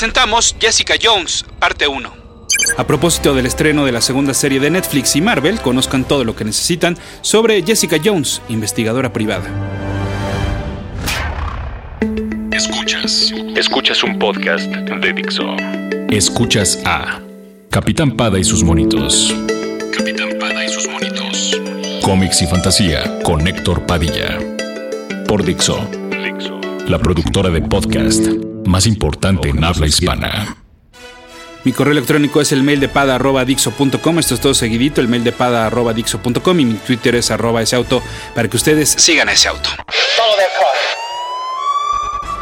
presentamos 0.00 0.56
Jessica 0.58 0.94
Jones, 0.98 1.44
parte 1.58 1.86
1. 1.86 2.10
A 2.78 2.86
propósito 2.86 3.34
del 3.34 3.44
estreno 3.44 3.84
de 3.84 3.92
la 3.92 4.00
segunda 4.00 4.32
serie 4.32 4.58
de 4.58 4.70
Netflix 4.70 5.14
y 5.14 5.20
Marvel, 5.20 5.60
conozcan 5.60 6.04
todo 6.04 6.24
lo 6.24 6.34
que 6.34 6.42
necesitan 6.42 6.96
sobre 7.20 7.62
Jessica 7.62 7.98
Jones, 8.02 8.40
investigadora 8.48 9.12
privada. 9.12 9.44
Escuchas. 12.50 13.30
Escuchas 13.54 14.02
un 14.02 14.18
podcast 14.18 14.64
de 14.64 15.12
Dixo. 15.12 15.44
Escuchas 16.08 16.80
a 16.86 17.20
Capitán 17.68 18.16
Pada 18.16 18.38
y 18.38 18.44
sus 18.44 18.64
monitos. 18.64 19.34
Capitán 19.94 20.30
Pada 20.40 20.64
y 20.64 20.68
sus 20.70 20.88
monitos. 20.88 21.60
Cómics 22.00 22.40
y 22.40 22.46
fantasía 22.46 23.20
con 23.22 23.46
Héctor 23.46 23.84
Padilla. 23.84 24.38
Por 25.28 25.44
Dixo. 25.44 25.86
La 26.88 26.98
productora 26.98 27.50
de 27.50 27.60
podcast 27.60 28.49
más 28.66 28.86
importante 28.86 29.48
en 29.48 29.62
habla 29.64 29.86
hispana. 29.86 30.56
Mi 31.64 31.72
correo 31.72 31.92
electrónico 31.92 32.40
es 32.40 32.52
el 32.52 32.62
mail 32.62 32.80
de 32.80 32.88
pada.dixo.com. 32.88 34.18
Esto 34.18 34.34
es 34.34 34.40
todo 34.40 34.54
seguidito, 34.54 35.00
el 35.00 35.08
mail 35.08 35.24
de 35.24 35.32
pada.dixo.com 35.32 36.60
y 36.60 36.64
mi 36.64 36.74
Twitter 36.74 37.14
es 37.16 37.30
arroba 37.30 37.60
ese 37.60 37.76
auto 37.76 38.02
para 38.34 38.48
que 38.48 38.56
ustedes 38.56 38.88
sigan 38.88 39.28
ese 39.28 39.48
auto. 39.48 39.68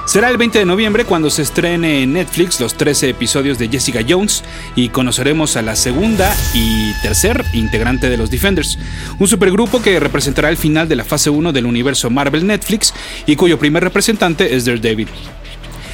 Será 0.08 0.30
el 0.30 0.38
20 0.38 0.60
de 0.60 0.64
noviembre 0.64 1.04
cuando 1.04 1.28
se 1.28 1.42
estrene 1.42 2.02
en 2.02 2.14
Netflix 2.14 2.60
los 2.60 2.78
13 2.78 3.10
episodios 3.10 3.58
de 3.58 3.68
Jessica 3.68 4.00
Jones 4.08 4.42
y 4.74 4.88
conoceremos 4.88 5.58
a 5.58 5.62
la 5.62 5.76
segunda 5.76 6.34
y 6.54 6.94
tercer 7.02 7.44
integrante 7.52 8.08
de 8.08 8.16
los 8.16 8.30
Defenders, 8.30 8.78
un 9.18 9.28
supergrupo 9.28 9.82
que 9.82 10.00
representará 10.00 10.48
el 10.48 10.56
final 10.56 10.88
de 10.88 10.96
la 10.96 11.04
fase 11.04 11.28
1 11.28 11.52
del 11.52 11.66
universo 11.66 12.08
Marvel 12.08 12.46
Netflix 12.46 12.94
y 13.26 13.36
cuyo 13.36 13.58
primer 13.58 13.84
representante 13.84 14.56
es 14.56 14.64
Daredevil. 14.64 15.08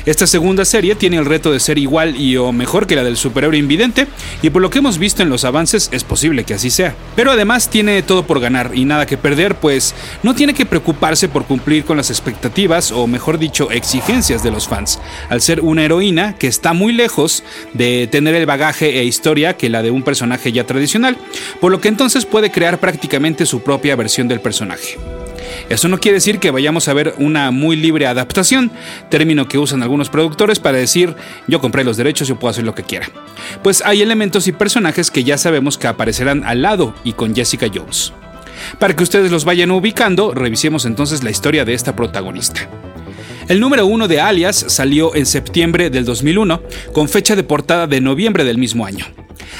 Esta 0.06 0.26
segunda 0.26 0.66
serie 0.66 0.96
tiene 0.96 1.16
el 1.16 1.24
reto 1.24 1.50
de 1.50 1.60
ser 1.60 1.78
igual 1.78 2.20
y 2.20 2.36
o 2.36 2.52
mejor 2.52 2.86
que 2.86 2.94
la 2.94 3.02
del 3.04 3.16
superhéroe 3.16 3.56
invidente, 3.56 4.06
y 4.42 4.50
por 4.50 4.60
lo 4.60 4.68
que 4.68 4.80
hemos 4.80 4.98
visto 4.98 5.22
en 5.22 5.30
los 5.30 5.44
avances 5.44 5.88
es 5.92 6.04
posible 6.04 6.44
que 6.44 6.52
así 6.52 6.68
sea. 6.68 6.94
Pero 7.16 7.30
además 7.32 7.70
tiene 7.70 8.02
todo 8.02 8.26
por 8.26 8.38
ganar 8.38 8.72
y 8.74 8.84
nada 8.84 9.06
que 9.06 9.16
perder, 9.16 9.54
pues 9.54 9.94
no 10.22 10.34
tiene 10.34 10.52
que 10.52 10.66
preocuparse 10.66 11.28
por 11.28 11.46
cumplir 11.46 11.84
con 11.84 11.96
las 11.96 12.10
expectativas 12.10 12.92
o 12.92 13.06
mejor 13.06 13.38
dicho 13.38 13.70
exigencias 13.70 14.42
de 14.42 14.50
los 14.50 14.68
fans, 14.68 15.00
al 15.30 15.40
ser 15.40 15.62
una 15.62 15.84
heroína 15.84 16.36
que 16.36 16.48
está 16.48 16.74
muy 16.74 16.92
lejos 16.92 17.42
de 17.72 18.06
tener 18.06 18.34
el 18.34 18.44
bagaje 18.44 19.00
e 19.00 19.04
historia 19.04 19.56
que 19.56 19.70
la 19.70 19.82
de 19.82 19.90
un 19.90 20.02
personaje 20.02 20.52
ya 20.52 20.66
tradicional, 20.66 21.16
por 21.62 21.72
lo 21.72 21.80
que 21.80 21.88
entonces 21.88 22.26
puede 22.26 22.50
crear 22.50 22.78
prácticamente 22.78 23.46
su 23.46 23.62
propia 23.62 23.96
versión 23.96 24.28
del 24.28 24.40
personaje. 24.40 24.98
Eso 25.68 25.88
no 25.88 25.98
quiere 25.98 26.16
decir 26.16 26.38
que 26.38 26.50
vayamos 26.50 26.88
a 26.88 26.94
ver 26.94 27.14
una 27.18 27.50
muy 27.50 27.76
libre 27.76 28.06
adaptación, 28.06 28.70
término 29.08 29.48
que 29.48 29.58
usan 29.58 29.82
algunos 29.82 30.10
productores 30.10 30.58
para 30.60 30.78
decir 30.78 31.14
yo 31.46 31.60
compré 31.60 31.84
los 31.84 31.96
derechos, 31.96 32.28
yo 32.28 32.38
puedo 32.38 32.50
hacer 32.50 32.64
lo 32.64 32.74
que 32.74 32.82
quiera. 32.82 33.08
Pues 33.62 33.82
hay 33.84 34.02
elementos 34.02 34.46
y 34.48 34.52
personajes 34.52 35.10
que 35.10 35.24
ya 35.24 35.38
sabemos 35.38 35.78
que 35.78 35.86
aparecerán 35.86 36.44
al 36.44 36.62
lado 36.62 36.94
y 37.04 37.12
con 37.12 37.34
Jessica 37.34 37.66
Jones. 37.72 38.12
Para 38.78 38.94
que 38.94 39.02
ustedes 39.02 39.30
los 39.30 39.44
vayan 39.44 39.70
ubicando, 39.70 40.32
revisemos 40.32 40.84
entonces 40.84 41.22
la 41.22 41.30
historia 41.30 41.64
de 41.64 41.74
esta 41.74 41.96
protagonista. 41.96 42.68
El 43.46 43.60
número 43.60 43.84
uno 43.84 44.08
de 44.08 44.20
Alias 44.20 44.64
salió 44.68 45.14
en 45.14 45.26
septiembre 45.26 45.90
del 45.90 46.06
2001, 46.06 46.62
con 46.94 47.10
fecha 47.10 47.36
de 47.36 47.42
portada 47.42 47.86
de 47.86 48.00
noviembre 48.00 48.42
del 48.42 48.56
mismo 48.56 48.86
año. 48.86 49.04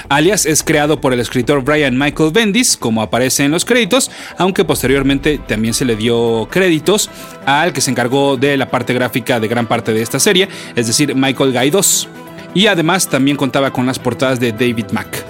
Alias 0.09 0.47
es 0.47 0.63
creado 0.63 1.03
por 1.03 1.13
el 1.13 1.21
escritor 1.21 1.63
Brian 1.63 1.99
Michael 1.99 2.33
Bendis, 2.33 2.79
como 2.79 3.03
aparece 3.03 3.45
en 3.45 3.51
los 3.51 3.67
créditos, 3.67 4.11
aunque 4.39 4.65
posteriormente 4.65 5.39
también 5.47 5.75
se 5.75 5.85
le 5.85 5.97
dio 5.97 6.49
créditos 6.51 7.11
al 7.45 7.75
que 7.75 7.83
se 7.83 7.91
encargó 7.91 8.39
de 8.39 8.57
la 8.57 8.71
parte 8.71 8.95
gráfica 8.95 9.39
de 9.39 9.49
gran 9.49 9.67
parte 9.67 9.93
de 9.93 10.01
esta 10.01 10.19
serie, 10.19 10.49
es 10.75 10.87
decir, 10.87 11.15
Michael 11.15 11.53
Gaidos. 11.53 12.09
Y 12.55 12.69
además 12.69 13.11
también 13.11 13.37
contaba 13.37 13.71
con 13.71 13.85
las 13.85 13.99
portadas 13.99 14.41
de 14.41 14.53
David 14.53 14.93
Mack. 14.93 15.25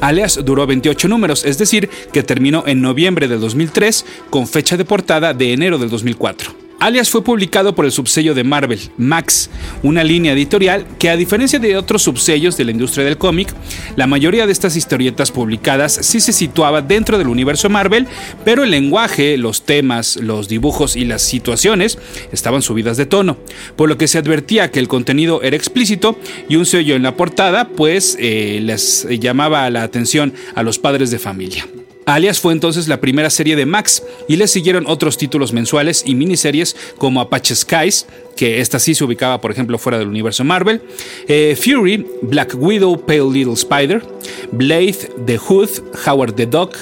Alias 0.00 0.38
duró 0.44 0.64
28 0.64 1.08
números, 1.08 1.44
es 1.44 1.58
decir, 1.58 1.90
que 2.12 2.22
terminó 2.22 2.62
en 2.66 2.80
noviembre 2.80 3.26
del 3.26 3.40
2003 3.40 4.06
con 4.30 4.46
fecha 4.46 4.76
de 4.76 4.84
portada 4.84 5.34
de 5.34 5.52
enero 5.52 5.76
del 5.76 5.90
2004. 5.90 6.59
Alias 6.80 7.10
fue 7.10 7.22
publicado 7.22 7.74
por 7.74 7.84
el 7.84 7.92
subsello 7.92 8.34
de 8.34 8.42
Marvel, 8.42 8.80
Max, 8.96 9.50
una 9.82 10.02
línea 10.02 10.32
editorial 10.32 10.86
que 10.98 11.10
a 11.10 11.16
diferencia 11.16 11.58
de 11.58 11.76
otros 11.76 12.02
subsellos 12.02 12.56
de 12.56 12.64
la 12.64 12.70
industria 12.70 13.04
del 13.04 13.18
cómic, 13.18 13.54
la 13.96 14.06
mayoría 14.06 14.46
de 14.46 14.52
estas 14.52 14.76
historietas 14.76 15.30
publicadas 15.30 15.92
sí 15.92 16.20
se 16.20 16.32
situaba 16.32 16.80
dentro 16.80 17.18
del 17.18 17.28
universo 17.28 17.68
Marvel, 17.68 18.06
pero 18.46 18.64
el 18.64 18.70
lenguaje, 18.70 19.36
los 19.36 19.66
temas, 19.66 20.16
los 20.16 20.48
dibujos 20.48 20.96
y 20.96 21.04
las 21.04 21.20
situaciones 21.20 21.98
estaban 22.32 22.62
subidas 22.62 22.96
de 22.96 23.04
tono, 23.04 23.36
por 23.76 23.90
lo 23.90 23.98
que 23.98 24.08
se 24.08 24.16
advertía 24.16 24.70
que 24.70 24.80
el 24.80 24.88
contenido 24.88 25.42
era 25.42 25.56
explícito 25.56 26.18
y 26.48 26.56
un 26.56 26.64
sello 26.64 26.96
en 26.96 27.02
la 27.02 27.14
portada 27.14 27.68
pues 27.68 28.16
eh, 28.18 28.58
les 28.62 29.06
llamaba 29.20 29.68
la 29.68 29.82
atención 29.82 30.32
a 30.54 30.62
los 30.62 30.78
padres 30.78 31.10
de 31.10 31.18
familia. 31.18 31.66
Alias 32.10 32.40
fue 32.40 32.52
entonces 32.52 32.88
la 32.88 33.00
primera 33.00 33.30
serie 33.30 33.54
de 33.54 33.66
Max 33.66 34.02
y 34.26 34.34
le 34.34 34.48
siguieron 34.48 34.84
otros 34.88 35.16
títulos 35.16 35.52
mensuales 35.52 36.02
y 36.04 36.16
miniseries 36.16 36.74
como 36.98 37.20
Apache 37.20 37.54
Skies, 37.54 38.06
que 38.36 38.60
esta 38.60 38.80
sí 38.80 38.96
se 38.96 39.04
ubicaba 39.04 39.40
por 39.40 39.52
ejemplo 39.52 39.78
fuera 39.78 39.96
del 39.96 40.08
universo 40.08 40.42
Marvel, 40.42 40.82
eh, 41.28 41.56
Fury, 41.56 42.04
Black 42.22 42.54
Widow, 42.58 43.06
Pale 43.06 43.30
Little 43.30 43.54
Spider, 43.54 44.02
Blade, 44.50 44.96
The 45.24 45.38
Hood, 45.38 45.68
Howard 46.04 46.34
the 46.34 46.46
Dog, 46.46 46.72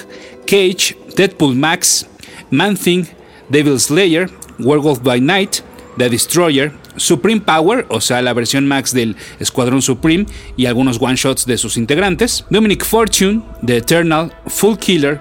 Cage, 0.47 0.97
Deadpool 1.15 1.55
Max, 1.55 2.07
Man 2.49 2.75
Thing, 2.75 3.05
Devil 3.49 3.79
Slayer, 3.79 4.31
Werewolf 4.57 5.03
by 5.03 5.21
Night, 5.21 5.61
The 5.99 6.09
Destroyer, 6.09 6.71
Supreme 6.99 7.41
Power, 7.41 7.85
o 7.89 8.01
sea, 8.01 8.21
la 8.21 8.33
versión 8.33 8.67
Max 8.67 8.93
del 8.93 9.15
Escuadrón 9.39 9.81
Supreme 9.81 10.25
y 10.57 10.65
algunos 10.65 10.97
one-shots 11.01 11.45
de 11.45 11.57
sus 11.57 11.77
integrantes, 11.77 12.45
Dominic 12.49 12.85
Fortune, 12.85 13.41
The 13.65 13.77
Eternal, 13.77 14.31
Full 14.47 14.77
Killer, 14.77 15.19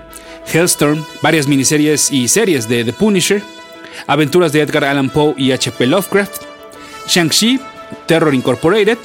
Hellstorm, 0.52 1.04
varias 1.22 1.46
miniseries 1.46 2.10
y 2.10 2.28
series 2.28 2.68
de 2.68 2.84
The 2.84 2.92
Punisher, 2.92 3.42
aventuras 4.06 4.52
de 4.52 4.62
Edgar 4.62 4.84
Allan 4.84 5.10
Poe 5.10 5.34
y 5.36 5.52
H.P. 5.52 5.86
Lovecraft, 5.86 6.42
Shang-Chi, 7.06 7.60
Terror 8.06 8.34
Incorporated, 8.34 8.98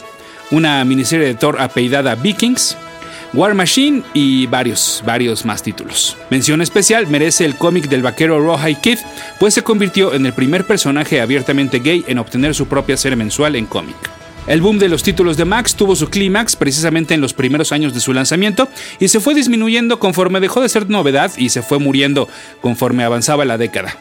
una 0.51 0.83
miniserie 0.85 1.27
de 1.27 1.35
Thor 1.35 1.59
apellidada 1.59 2.15
Vikings, 2.15 2.77
War 3.33 3.55
Machine 3.55 4.03
y 4.13 4.45
varios, 4.45 5.01
varios 5.05 5.43
más 5.43 5.63
títulos. 5.63 6.15
Mención 6.29 6.61
especial 6.61 7.07
merece 7.07 7.45
el 7.45 7.55
cómic 7.55 7.89
del 7.89 8.03
vaquero 8.03 8.39
Rawhide 8.39 8.79
Kid, 8.79 8.99
pues 9.39 9.55
se 9.55 9.63
convirtió 9.63 10.13
en 10.13 10.27
el 10.27 10.33
primer 10.33 10.67
personaje 10.67 11.19
abiertamente 11.19 11.79
gay 11.79 12.05
en 12.07 12.19
obtener 12.19 12.53
su 12.53 12.67
propia 12.67 12.95
serie 12.95 13.15
mensual 13.15 13.55
en 13.55 13.65
cómic. 13.65 13.95
El 14.45 14.61
boom 14.61 14.77
de 14.77 14.89
los 14.89 15.01
títulos 15.01 15.35
de 15.35 15.45
Max 15.45 15.75
tuvo 15.75 15.95
su 15.95 16.09
clímax 16.09 16.55
precisamente 16.55 17.15
en 17.15 17.21
los 17.21 17.33
primeros 17.33 17.71
años 17.71 17.93
de 17.93 18.01
su 18.01 18.13
lanzamiento 18.13 18.67
y 18.99 19.07
se 19.07 19.19
fue 19.19 19.33
disminuyendo 19.33 19.97
conforme 19.97 20.39
dejó 20.39 20.61
de 20.61 20.69
ser 20.69 20.89
novedad 20.89 21.31
y 21.35 21.49
se 21.49 21.63
fue 21.63 21.79
muriendo 21.79 22.27
conforme 22.61 23.03
avanzaba 23.03 23.45
la 23.45 23.57
década. 23.57 23.97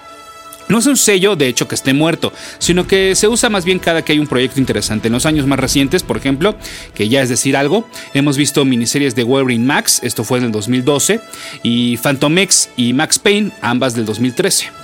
No 0.69 0.79
es 0.79 0.87
un 0.87 0.97
sello, 0.97 1.37
de 1.37 1.49
hecho, 1.49 1.69
que 1.69 1.75
esté 1.75 1.93
muerto, 1.93 2.33
sino 2.59 2.87
que 2.87 3.15
se 3.15 3.29
usa 3.29 3.51
más 3.51 3.65
bien 3.65 3.79
cada 3.79 4.03
que 4.03 4.13
hay 4.13 4.19
un 4.19 4.27
proyecto 4.27 4.61
interesante. 4.61 5.09
En 5.09 5.13
los 5.13 5.27
años 5.27 5.47
más 5.47 5.59
recientes, 5.59 6.03
por 6.03 6.17
ejemplo, 6.17 6.57
que 6.95 7.09
ya 7.09 7.23
es 7.23 7.29
decir 7.29 7.57
algo, 7.57 7.87
hemos 8.15 8.37
visto 8.37 8.65
miniseries 8.65 9.15
de 9.15 9.25
Wolverine 9.25 9.65
Max, 9.65 10.01
esto 10.03 10.25
fue 10.25 10.39
en 10.39 10.45
el 10.45 10.53
2012, 10.53 11.21
y 11.63 11.97
Phantom 11.99 12.39
X 12.39 12.71
y 12.77 12.93
Max 12.93 13.19
Payne, 13.19 13.53
ambas 13.61 13.95
del 13.95 14.07
2013. 14.07 14.83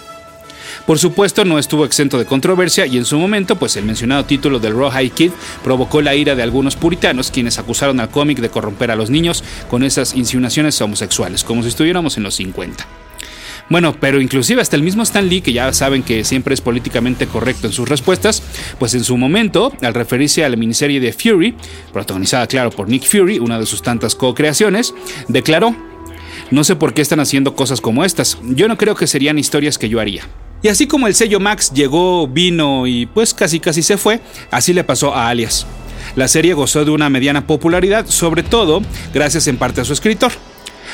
Por 0.87 0.99
supuesto, 0.99 1.44
no 1.44 1.59
estuvo 1.59 1.84
exento 1.84 2.19
de 2.19 2.25
controversia 2.25 2.87
y 2.87 2.97
en 2.97 3.05
su 3.05 3.19
momento, 3.19 3.56
pues 3.56 3.77
el 3.77 3.84
mencionado 3.84 4.25
título 4.25 4.59
del 4.59 4.75
Rawhide 4.75 5.10
Kid 5.10 5.33
provocó 5.62 6.00
la 6.00 6.15
ira 6.15 6.34
de 6.34 6.43
algunos 6.43 6.77
puritanos 6.77 7.31
quienes 7.31 7.59
acusaron 7.59 8.00
al 8.00 8.09
cómic 8.09 8.39
de 8.39 8.49
corromper 8.49 8.91
a 8.91 8.97
los 8.97 9.10
niños 9.10 9.45
con 9.71 9.83
esas 9.83 10.15
insinuaciones 10.15 10.80
homosexuales, 10.80 11.45
como 11.45 11.63
si 11.63 11.69
estuviéramos 11.69 12.16
en 12.16 12.22
los 12.22 12.36
50. 12.36 13.08
Bueno, 13.70 13.94
pero 14.00 14.20
inclusive 14.20 14.62
hasta 14.62 14.76
el 14.76 14.82
mismo 14.82 15.03
Stan 15.03 15.28
Lee, 15.28 15.42
que 15.42 15.53
ya 15.53 15.72
saben 15.72 16.03
que 16.03 16.24
siempre 16.24 16.54
es 16.54 16.60
políticamente 16.60 17.26
correcto 17.26 17.66
en 17.66 17.72
sus 17.72 17.88
respuestas, 17.88 18.42
pues 18.78 18.94
en 18.94 19.04
su 19.04 19.16
momento, 19.16 19.72
al 19.82 19.94
referirse 19.94 20.44
a 20.44 20.48
la 20.48 20.56
miniserie 20.56 21.00
de 21.00 21.12
Fury, 21.12 21.54
protagonizada 21.92 22.47
claro 22.47 22.70
por 22.70 22.88
Nick 22.88 23.04
Fury, 23.04 23.38
una 23.38 23.59
de 23.59 23.66
sus 23.66 23.82
tantas 23.82 24.15
co-creaciones, 24.15 24.94
declaró, 25.28 25.76
no 26.50 26.65
sé 26.65 26.76
por 26.76 26.94
qué 26.94 27.03
están 27.03 27.20
haciendo 27.20 27.54
cosas 27.54 27.80
como 27.80 28.04
estas, 28.04 28.38
yo 28.42 28.68
no 28.68 28.78
creo 28.78 28.94
que 28.94 29.06
serían 29.06 29.38
historias 29.38 29.76
que 29.76 29.88
yo 29.88 30.00
haría. 30.00 30.26
Y 30.62 30.68
así 30.68 30.86
como 30.86 31.06
el 31.06 31.15
sello 31.15 31.38
Max 31.38 31.72
llegó, 31.72 32.26
vino 32.26 32.86
y 32.86 33.06
pues 33.06 33.34
casi 33.34 33.60
casi 33.60 33.82
se 33.82 33.97
fue, 33.97 34.20
así 34.50 34.72
le 34.72 34.82
pasó 34.82 35.15
a 35.15 35.28
Alias. 35.28 35.66
La 36.16 36.26
serie 36.26 36.54
gozó 36.54 36.84
de 36.84 36.91
una 36.91 37.10
mediana 37.10 37.47
popularidad, 37.47 38.06
sobre 38.06 38.42
todo 38.42 38.82
gracias 39.12 39.47
en 39.47 39.56
parte 39.56 39.82
a 39.82 39.84
su 39.84 39.92
escritor. 39.92 40.32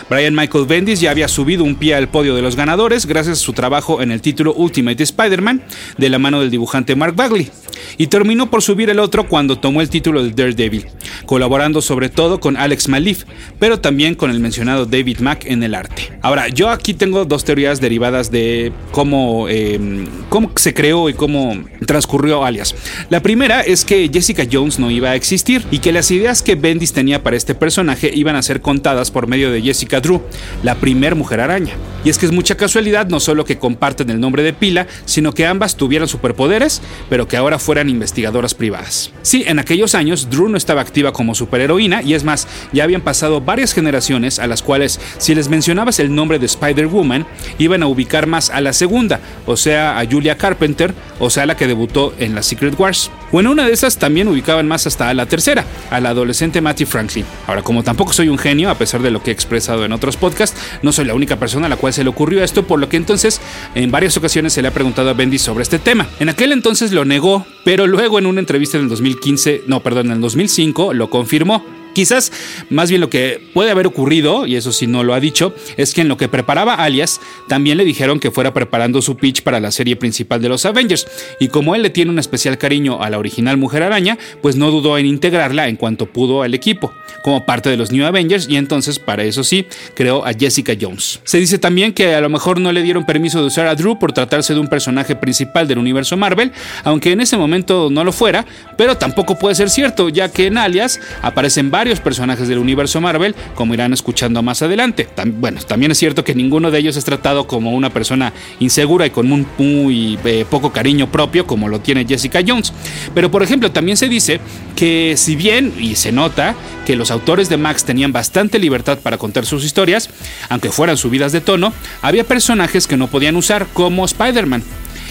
Brian 0.08 0.34
Michael 0.34 0.66
Bendis 0.66 1.00
ya 1.00 1.10
había 1.10 1.28
subido 1.28 1.64
un 1.64 1.76
pie 1.76 1.94
al 1.94 2.08
podio 2.08 2.34
de 2.34 2.42
los 2.42 2.56
ganadores 2.56 3.06
gracias 3.06 3.38
a 3.38 3.42
su 3.42 3.52
trabajo 3.52 4.02
en 4.02 4.10
el 4.10 4.20
título 4.20 4.54
Ultimate 4.54 5.02
Spider-Man 5.02 5.62
de 5.98 6.08
la 6.08 6.18
mano 6.18 6.40
del 6.40 6.50
dibujante 6.50 6.96
Mark 6.96 7.14
Bagley, 7.14 7.50
y 7.98 8.06
terminó 8.08 8.50
por 8.50 8.62
subir 8.62 8.90
el 8.90 8.98
otro 8.98 9.28
cuando 9.28 9.58
tomó 9.58 9.80
el 9.80 9.88
título 9.88 10.22
de 10.22 10.30
Daredevil, 10.30 10.86
colaborando 11.26 11.82
sobre 11.82 12.08
todo 12.08 12.40
con 12.40 12.56
Alex 12.56 12.88
Malif, 12.88 13.24
pero 13.58 13.80
también 13.80 14.14
con 14.14 14.30
el 14.30 14.40
mencionado 14.40 14.86
David 14.86 15.20
Mack 15.20 15.46
en 15.46 15.62
el 15.62 15.74
arte. 15.74 16.12
Ahora, 16.22 16.48
yo 16.48 16.70
aquí 16.70 16.94
tengo 16.94 17.24
dos 17.24 17.44
teorías 17.44 17.80
derivadas 17.80 18.30
de 18.30 18.72
cómo, 18.90 19.48
em, 19.48 20.06
cómo 20.28 20.50
se 20.56 20.74
creó 20.74 21.08
y 21.08 21.14
cómo 21.14 21.64
transcurrió 21.86 22.44
Alias. 22.44 22.74
La 23.10 23.20
primera 23.20 23.60
es 23.60 23.84
que 23.84 24.10
Jessica 24.12 24.44
Jones 24.50 24.78
no 24.78 24.90
iba 24.90 25.10
a 25.10 25.14
existir 25.14 25.64
y 25.70 25.78
que 25.78 25.92
las 25.92 26.10
ideas 26.10 26.42
que 26.42 26.54
Bendis 26.54 26.92
tenía 26.92 27.22
para 27.22 27.36
este 27.36 27.54
personaje 27.54 28.10
iban 28.14 28.36
a 28.36 28.42
ser 28.42 28.60
contadas 28.60 29.10
por 29.10 29.26
medio 29.26 29.50
de 29.50 29.62
Jessica 29.62 29.83
Drew, 29.86 30.22
la 30.62 30.76
primer 30.76 31.14
mujer 31.14 31.40
araña. 31.40 31.74
Y 32.04 32.10
es 32.10 32.18
que 32.18 32.26
es 32.26 32.32
mucha 32.32 32.56
casualidad 32.56 33.08
no 33.08 33.18
solo 33.18 33.46
que 33.46 33.58
comparten 33.58 34.10
el 34.10 34.20
nombre 34.20 34.42
de 34.42 34.52
pila, 34.52 34.86
sino 35.06 35.32
que 35.32 35.46
ambas 35.46 35.76
tuvieran 35.76 36.06
superpoderes, 36.06 36.82
pero 37.08 37.26
que 37.26 37.38
ahora 37.38 37.58
fueran 37.58 37.88
investigadoras 37.88 38.52
privadas. 38.52 39.10
Sí, 39.22 39.44
en 39.46 39.58
aquellos 39.58 39.94
años 39.94 40.28
Drew 40.28 40.48
no 40.48 40.58
estaba 40.58 40.82
activa 40.82 41.12
como 41.12 41.34
superheroína 41.34 42.02
y 42.02 42.12
es 42.12 42.24
más, 42.24 42.46
ya 42.72 42.84
habían 42.84 43.00
pasado 43.00 43.40
varias 43.40 43.72
generaciones 43.72 44.38
a 44.38 44.46
las 44.46 44.62
cuales 44.62 45.00
si 45.16 45.34
les 45.34 45.48
mencionabas 45.48 45.98
el 45.98 46.14
nombre 46.14 46.38
de 46.38 46.46
Spider-Woman, 46.46 47.26
iban 47.58 47.82
a 47.82 47.86
ubicar 47.86 48.26
más 48.26 48.50
a 48.50 48.60
la 48.60 48.74
segunda, 48.74 49.20
o 49.46 49.56
sea, 49.56 49.98
a 49.98 50.06
Julia 50.06 50.36
Carpenter, 50.36 50.92
o 51.18 51.30
sea, 51.30 51.46
la 51.46 51.56
que 51.56 51.66
debutó 51.66 52.14
en 52.18 52.34
la 52.34 52.42
Secret 52.42 52.78
Wars. 52.78 53.10
O 53.32 53.40
en 53.40 53.46
una 53.46 53.66
de 53.66 53.72
esas 53.72 53.96
también 53.96 54.28
ubicaban 54.28 54.68
más 54.68 54.86
hasta 54.86 55.08
a 55.08 55.14
la 55.14 55.26
tercera, 55.26 55.64
a 55.90 56.00
la 56.00 56.10
adolescente 56.10 56.60
Matty 56.60 56.84
Franklin. 56.84 57.24
Ahora, 57.46 57.62
como 57.62 57.82
tampoco 57.82 58.12
soy 58.12 58.28
un 58.28 58.38
genio, 58.38 58.70
a 58.70 58.78
pesar 58.78 59.02
de 59.02 59.10
lo 59.10 59.22
que 59.22 59.30
he 59.30 59.34
en 59.82 59.92
otros 59.92 60.16
podcasts, 60.16 60.60
no 60.82 60.92
soy 60.92 61.06
la 61.06 61.14
única 61.14 61.38
persona 61.38 61.66
a 61.66 61.70
la 61.70 61.76
cual 61.76 61.92
se 61.92 62.04
le 62.04 62.10
ocurrió 62.10 62.44
esto, 62.44 62.64
por 62.64 62.78
lo 62.78 62.88
que 62.88 62.96
entonces 62.96 63.40
en 63.74 63.90
varias 63.90 64.16
ocasiones 64.16 64.52
se 64.52 64.62
le 64.62 64.68
ha 64.68 64.72
preguntado 64.72 65.08
a 65.10 65.14
Bendy 65.14 65.38
sobre 65.38 65.62
este 65.62 65.78
tema. 65.78 66.06
En 66.20 66.28
aquel 66.28 66.52
entonces 66.52 66.92
lo 66.92 67.04
negó, 67.04 67.46
pero 67.64 67.86
luego 67.86 68.18
en 68.18 68.26
una 68.26 68.40
entrevista 68.40 68.76
en 68.76 68.84
el 68.84 68.88
2015, 68.90 69.64
no, 69.66 69.80
perdón, 69.80 70.06
en 70.06 70.12
el 70.12 70.20
2005 70.20 70.92
lo 70.92 71.10
confirmó. 71.10 71.83
Quizás 71.94 72.32
más 72.70 72.90
bien 72.90 73.00
lo 73.00 73.08
que 73.08 73.40
puede 73.54 73.70
haber 73.70 73.86
ocurrido, 73.86 74.46
y 74.46 74.56
eso 74.56 74.72
sí 74.72 74.86
no 74.86 75.04
lo 75.04 75.14
ha 75.14 75.20
dicho, 75.20 75.54
es 75.76 75.94
que 75.94 76.00
en 76.00 76.08
lo 76.08 76.16
que 76.16 76.28
preparaba 76.28 76.74
Alias, 76.74 77.20
también 77.48 77.78
le 77.78 77.84
dijeron 77.84 78.20
que 78.20 78.30
fuera 78.30 78.52
preparando 78.52 79.00
su 79.00 79.16
pitch 79.16 79.42
para 79.42 79.60
la 79.60 79.70
serie 79.70 79.96
principal 79.96 80.42
de 80.42 80.48
los 80.48 80.66
Avengers, 80.66 81.06
y 81.40 81.48
como 81.48 81.74
él 81.74 81.82
le 81.82 81.90
tiene 81.90 82.10
un 82.10 82.18
especial 82.18 82.58
cariño 82.58 83.02
a 83.02 83.10
la 83.10 83.18
original 83.18 83.56
Mujer 83.56 83.82
Araña, 83.84 84.18
pues 84.42 84.56
no 84.56 84.70
dudó 84.70 84.98
en 84.98 85.06
integrarla 85.06 85.68
en 85.68 85.76
cuanto 85.76 86.06
pudo 86.06 86.42
al 86.42 86.52
equipo, 86.52 86.92
como 87.22 87.46
parte 87.46 87.70
de 87.70 87.76
los 87.76 87.92
New 87.92 88.04
Avengers, 88.04 88.48
y 88.48 88.56
entonces 88.56 88.98
para 88.98 89.22
eso 89.22 89.44
sí, 89.44 89.66
creó 89.94 90.26
a 90.26 90.32
Jessica 90.32 90.74
Jones. 90.78 91.20
Se 91.24 91.38
dice 91.38 91.58
también 91.58 91.92
que 91.92 92.14
a 92.14 92.20
lo 92.20 92.28
mejor 92.28 92.60
no 92.60 92.72
le 92.72 92.82
dieron 92.82 93.06
permiso 93.06 93.40
de 93.40 93.46
usar 93.46 93.66
a 93.66 93.74
Drew 93.74 93.98
por 93.98 94.12
tratarse 94.12 94.52
de 94.52 94.60
un 94.60 94.68
personaje 94.68 95.14
principal 95.14 95.68
del 95.68 95.78
universo 95.78 96.16
Marvel, 96.16 96.52
aunque 96.82 97.12
en 97.12 97.20
ese 97.20 97.36
momento 97.36 97.88
no 97.90 98.02
lo 98.02 98.12
fuera, 98.12 98.44
pero 98.76 98.96
tampoco 98.96 99.38
puede 99.38 99.54
ser 99.54 99.70
cierto, 99.70 100.08
ya 100.08 100.28
que 100.28 100.46
en 100.46 100.58
Alias 100.58 101.00
aparecen 101.22 101.70
varios 101.70 101.83
varios 101.84 102.00
personajes 102.00 102.48
del 102.48 102.56
universo 102.56 102.98
Marvel, 102.98 103.34
como 103.54 103.74
irán 103.74 103.92
escuchando 103.92 104.42
más 104.42 104.62
adelante. 104.62 105.06
bueno, 105.38 105.60
también 105.68 105.92
es 105.92 105.98
cierto 105.98 106.24
que 106.24 106.34
ninguno 106.34 106.70
de 106.70 106.78
ellos 106.78 106.96
es 106.96 107.04
tratado 107.04 107.46
como 107.46 107.72
una 107.72 107.90
persona 107.90 108.32
insegura 108.58 109.04
y 109.04 109.10
con 109.10 109.30
un 109.30 109.46
muy 109.58 110.18
eh, 110.24 110.46
poco 110.48 110.72
cariño 110.72 111.12
propio, 111.12 111.46
como 111.46 111.68
lo 111.68 111.80
tiene 111.80 112.06
Jessica 112.06 112.40
Jones. 112.46 112.72
Pero 113.14 113.30
por 113.30 113.42
ejemplo, 113.42 113.70
también 113.70 113.98
se 113.98 114.08
dice 114.08 114.40
que 114.76 115.12
si 115.18 115.36
bien, 115.36 115.74
y 115.78 115.96
se 115.96 116.10
nota, 116.10 116.54
que 116.86 116.96
los 116.96 117.10
autores 117.10 117.50
de 117.50 117.58
Max 117.58 117.84
tenían 117.84 118.12
bastante 118.12 118.58
libertad 118.58 118.98
para 119.00 119.18
contar 119.18 119.44
sus 119.44 119.62
historias, 119.62 120.08
aunque 120.48 120.70
fueran 120.70 120.96
subidas 120.96 121.32
de 121.32 121.42
tono, 121.42 121.74
había 122.00 122.24
personajes 122.24 122.86
que 122.86 122.96
no 122.96 123.08
podían 123.08 123.36
usar, 123.36 123.66
como 123.74 124.06
Spider-Man 124.06 124.62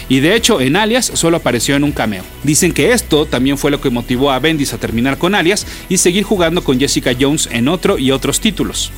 y 0.08 0.20
de 0.20 0.34
hecho 0.34 0.60
en 0.60 0.76
Alias 0.76 1.10
solo 1.14 1.38
apareció 1.38 1.76
en 1.76 1.84
un 1.84 1.92
cameo. 1.92 2.24
Dicen 2.42 2.72
que 2.72 2.92
esto 2.92 3.26
también 3.26 3.58
fue 3.58 3.70
lo 3.70 3.80
que 3.80 3.90
motivó 3.90 4.30
a 4.30 4.38
Bendis 4.38 4.72
a 4.72 4.78
terminar 4.78 5.18
con 5.18 5.34
Alias 5.34 5.66
y 5.88 5.98
seguir 5.98 6.24
jugando 6.24 6.62
con 6.62 6.78
Jessica 6.78 7.12
Jones 7.18 7.48
en 7.52 7.68
otro 7.68 7.98
y 7.98 8.10
otros 8.10 8.40
títulos. 8.40 8.90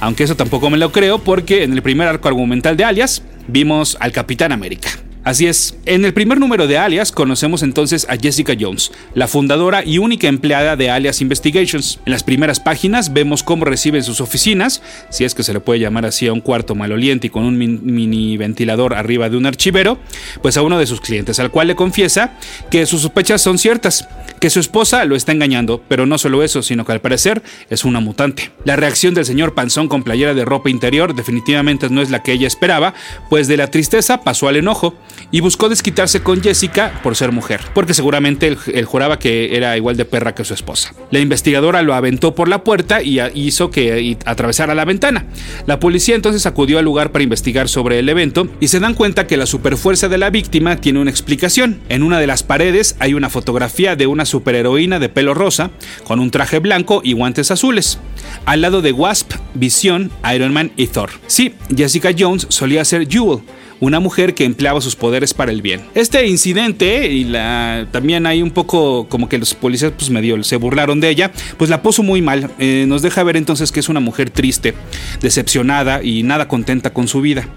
Aunque 0.00 0.24
eso 0.24 0.36
tampoco 0.36 0.70
me 0.70 0.78
lo 0.78 0.92
creo 0.92 1.18
porque 1.18 1.62
en 1.62 1.72
el 1.72 1.82
primer 1.82 2.08
arco 2.08 2.28
argumental 2.28 2.76
de 2.76 2.84
Alias 2.84 3.22
vimos 3.48 3.96
al 4.00 4.12
Capitán 4.12 4.52
América. 4.52 4.90
Así 5.26 5.48
es, 5.48 5.76
en 5.86 6.04
el 6.04 6.14
primer 6.14 6.38
número 6.38 6.68
de 6.68 6.78
Alias 6.78 7.10
conocemos 7.10 7.64
entonces 7.64 8.06
a 8.08 8.16
Jessica 8.16 8.54
Jones, 8.56 8.92
la 9.12 9.26
fundadora 9.26 9.84
y 9.84 9.98
única 9.98 10.28
empleada 10.28 10.76
de 10.76 10.88
Alias 10.88 11.20
Investigations. 11.20 11.98
En 12.06 12.12
las 12.12 12.22
primeras 12.22 12.60
páginas 12.60 13.12
vemos 13.12 13.42
cómo 13.42 13.64
recibe 13.64 13.98
en 13.98 14.04
sus 14.04 14.20
oficinas, 14.20 14.82
si 15.10 15.24
es 15.24 15.34
que 15.34 15.42
se 15.42 15.52
le 15.52 15.58
puede 15.58 15.80
llamar 15.80 16.06
así 16.06 16.28
a 16.28 16.32
un 16.32 16.40
cuarto 16.40 16.76
maloliente 16.76 17.26
y 17.26 17.30
con 17.30 17.42
un 17.42 17.58
mini 17.58 18.36
ventilador 18.36 18.94
arriba 18.94 19.28
de 19.28 19.36
un 19.36 19.46
archivero, 19.46 19.98
pues 20.42 20.56
a 20.58 20.62
uno 20.62 20.78
de 20.78 20.86
sus 20.86 21.00
clientes, 21.00 21.40
al 21.40 21.50
cual 21.50 21.66
le 21.66 21.74
confiesa 21.74 22.34
que 22.70 22.86
sus 22.86 23.02
sospechas 23.02 23.42
son 23.42 23.58
ciertas, 23.58 24.06
que 24.38 24.48
su 24.48 24.60
esposa 24.60 25.04
lo 25.06 25.16
está 25.16 25.32
engañando, 25.32 25.82
pero 25.88 26.06
no 26.06 26.18
solo 26.18 26.44
eso, 26.44 26.62
sino 26.62 26.84
que 26.84 26.92
al 26.92 27.00
parecer 27.00 27.42
es 27.68 27.84
una 27.84 27.98
mutante. 27.98 28.52
La 28.64 28.76
reacción 28.76 29.12
del 29.12 29.24
señor 29.24 29.54
Panzón 29.54 29.88
con 29.88 30.04
playera 30.04 30.34
de 30.34 30.44
ropa 30.44 30.70
interior 30.70 31.16
definitivamente 31.16 31.90
no 31.90 32.00
es 32.00 32.10
la 32.10 32.22
que 32.22 32.30
ella 32.30 32.46
esperaba, 32.46 32.94
pues 33.28 33.48
de 33.48 33.56
la 33.56 33.72
tristeza 33.72 34.20
pasó 34.20 34.46
al 34.46 34.54
enojo 34.54 34.94
y 35.30 35.40
buscó 35.40 35.68
desquitarse 35.68 36.22
con 36.22 36.42
Jessica 36.42 37.00
por 37.02 37.16
ser 37.16 37.32
mujer, 37.32 37.60
porque 37.74 37.94
seguramente 37.94 38.46
él, 38.46 38.84
juraba 38.84 39.18
que 39.18 39.56
era 39.56 39.76
igual 39.76 39.96
de 39.96 40.04
perra 40.04 40.34
que 40.34 40.44
su 40.44 40.54
esposa. 40.54 40.94
La 41.10 41.18
investigadora 41.18 41.82
lo 41.82 41.94
aventó 41.94 42.34
por 42.34 42.48
la 42.48 42.64
puerta 42.64 43.02
y 43.02 43.20
hizo 43.34 43.70
que 43.70 44.16
atravesara 44.24 44.74
la 44.74 44.84
ventana. 44.84 45.26
La 45.66 45.80
policía 45.80 46.14
entonces 46.14 46.46
acudió 46.46 46.78
al 46.78 46.84
lugar 46.84 47.12
para 47.12 47.24
investigar 47.24 47.68
sobre 47.68 47.98
el 47.98 48.08
evento 48.08 48.48
y 48.60 48.68
se 48.68 48.80
dan 48.80 48.94
cuenta 48.94 49.26
que 49.26 49.36
la 49.36 49.46
superfuerza 49.46 50.08
de 50.08 50.18
la 50.18 50.30
víctima 50.30 50.76
tiene 50.76 51.00
una 51.00 51.10
explicación. 51.10 51.80
En 51.88 52.02
una 52.02 52.18
de 52.18 52.26
las 52.26 52.42
paredes 52.42 52.96
hay 52.98 53.14
una 53.14 53.30
fotografía 53.30 53.96
de 53.96 54.06
una 54.06 54.24
superheroína 54.24 54.98
de 54.98 55.08
pelo 55.08 55.34
rosa 55.34 55.70
con 56.04 56.20
un 56.20 56.30
traje 56.30 56.58
blanco 56.58 57.00
y 57.04 57.12
guantes 57.12 57.50
azules, 57.50 57.98
al 58.44 58.60
lado 58.60 58.82
de 58.82 58.92
Wasp, 58.92 59.32
Visión, 59.54 60.10
Iron 60.34 60.52
Man 60.52 60.72
y 60.76 60.86
Thor. 60.88 61.10
Sí, 61.26 61.54
Jessica 61.74 62.10
Jones 62.16 62.46
solía 62.50 62.84
ser 62.84 63.08
Jewel, 63.08 63.40
una 63.80 64.00
mujer 64.00 64.34
que 64.34 64.44
empleaba 64.44 64.80
sus 64.80 64.96
poderes 64.96 65.34
para 65.34 65.52
el 65.52 65.62
bien. 65.62 65.82
Este 65.94 66.26
incidente, 66.26 67.08
y 67.08 67.24
la, 67.24 67.86
también 67.90 68.26
hay 68.26 68.42
un 68.42 68.50
poco 68.50 69.08
como 69.08 69.28
que 69.28 69.38
los 69.38 69.54
policías 69.54 69.92
pues 69.96 70.10
medio 70.10 70.42
se 70.44 70.56
burlaron 70.56 71.00
de 71.00 71.10
ella, 71.10 71.32
pues 71.56 71.70
la 71.70 71.82
puso 71.82 72.02
muy 72.02 72.22
mal. 72.22 72.50
Eh, 72.58 72.84
nos 72.88 73.02
deja 73.02 73.22
ver 73.22 73.36
entonces 73.36 73.72
que 73.72 73.80
es 73.80 73.88
una 73.88 74.00
mujer 74.00 74.30
triste, 74.30 74.74
decepcionada 75.20 76.02
y 76.02 76.22
nada 76.22 76.48
contenta 76.48 76.92
con 76.92 77.08
su 77.08 77.20
vida. 77.20 77.48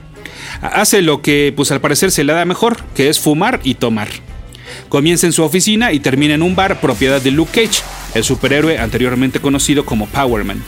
Hace 0.61 1.01
lo 1.01 1.21
que 1.21 1.53
pues 1.55 1.71
al 1.71 1.81
parecer 1.81 2.11
se 2.11 2.23
le 2.23 2.33
da 2.33 2.45
mejor, 2.45 2.83
que 2.95 3.09
es 3.09 3.19
fumar 3.19 3.59
y 3.63 3.75
tomar. 3.75 4.09
Comienza 4.87 5.25
en 5.25 5.33
su 5.33 5.43
oficina 5.43 5.93
y 5.93 5.99
termina 5.99 6.33
en 6.33 6.41
un 6.41 6.55
bar 6.55 6.81
propiedad 6.81 7.21
de 7.21 7.31
Luke 7.31 7.51
Cage, 7.53 7.81
el 8.13 8.23
superhéroe 8.23 8.77
anteriormente 8.77 9.39
conocido 9.39 9.85
como 9.85 10.07
Power 10.07 10.43
Man. 10.43 10.61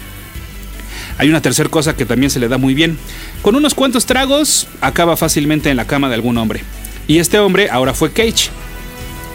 Hay 1.18 1.30
una 1.30 1.42
tercera 1.42 1.69
cosa 1.69 1.96
que 1.96 2.06
también 2.06 2.30
se 2.30 2.40
le 2.40 2.48
da 2.48 2.58
muy 2.58 2.74
bien. 2.74 2.97
Con 3.42 3.56
unos 3.56 3.74
cuantos 3.74 4.06
tragos, 4.06 4.68
acaba 4.81 5.18
fácilmente 5.18 5.69
en 5.69 5.78
la 5.78 5.85
cama 5.85 6.09
de 6.09 6.16
algún 6.16 6.38
hombre. 6.38 6.62
Y 7.07 7.19
este 7.19 7.40
hombre 7.40 7.69
ahora 7.69 7.94
fue 7.94 8.12
Cage. 8.12 8.50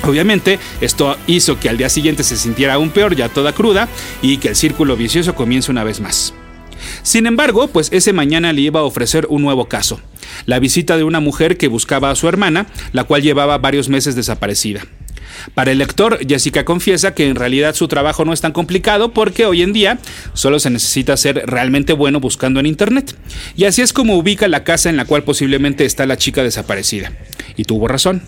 Obviamente, 0.02 0.58
esto 0.80 1.16
hizo 1.26 1.58
que 1.58 1.68
al 1.68 1.78
día 1.78 1.88
siguiente 1.88 2.22
se 2.22 2.36
sintiera 2.36 2.74
aún 2.74 2.90
peor, 2.90 3.16
ya 3.16 3.28
toda 3.28 3.52
cruda, 3.52 3.88
y 4.22 4.38
que 4.38 4.48
el 4.48 4.56
círculo 4.56 4.96
vicioso 4.96 5.34
comience 5.34 5.70
una 5.70 5.84
vez 5.84 6.00
más. 6.00 6.34
Sin 7.02 7.26
embargo, 7.26 7.68
pues 7.68 7.88
ese 7.92 8.12
mañana 8.12 8.52
le 8.52 8.62
iba 8.62 8.80
a 8.80 8.84
ofrecer 8.84 9.26
un 9.30 9.42
nuevo 9.42 9.66
caso, 9.68 10.00
la 10.44 10.58
visita 10.58 10.96
de 10.96 11.04
una 11.04 11.20
mujer 11.20 11.56
que 11.56 11.68
buscaba 11.68 12.10
a 12.10 12.14
su 12.14 12.28
hermana, 12.28 12.66
la 12.92 13.04
cual 13.04 13.22
llevaba 13.22 13.58
varios 13.58 13.88
meses 13.88 14.14
desaparecida. 14.14 14.82
Para 15.54 15.72
el 15.72 15.78
lector, 15.78 16.18
Jessica 16.26 16.64
confiesa 16.64 17.14
que 17.14 17.28
en 17.28 17.36
realidad 17.36 17.74
su 17.74 17.88
trabajo 17.88 18.24
no 18.24 18.32
es 18.32 18.40
tan 18.40 18.52
complicado 18.52 19.12
porque 19.12 19.46
hoy 19.46 19.62
en 19.62 19.72
día 19.72 19.98
solo 20.34 20.58
se 20.58 20.70
necesita 20.70 21.16
ser 21.16 21.42
realmente 21.46 21.92
bueno 21.92 22.20
buscando 22.20 22.60
en 22.60 22.66
Internet. 22.66 23.16
Y 23.56 23.64
así 23.64 23.82
es 23.82 23.92
como 23.92 24.16
ubica 24.16 24.48
la 24.48 24.64
casa 24.64 24.90
en 24.90 24.96
la 24.96 25.04
cual 25.04 25.22
posiblemente 25.22 25.84
está 25.84 26.06
la 26.06 26.16
chica 26.16 26.42
desaparecida. 26.42 27.12
Y 27.56 27.64
tuvo 27.64 27.88
razón. 27.88 28.22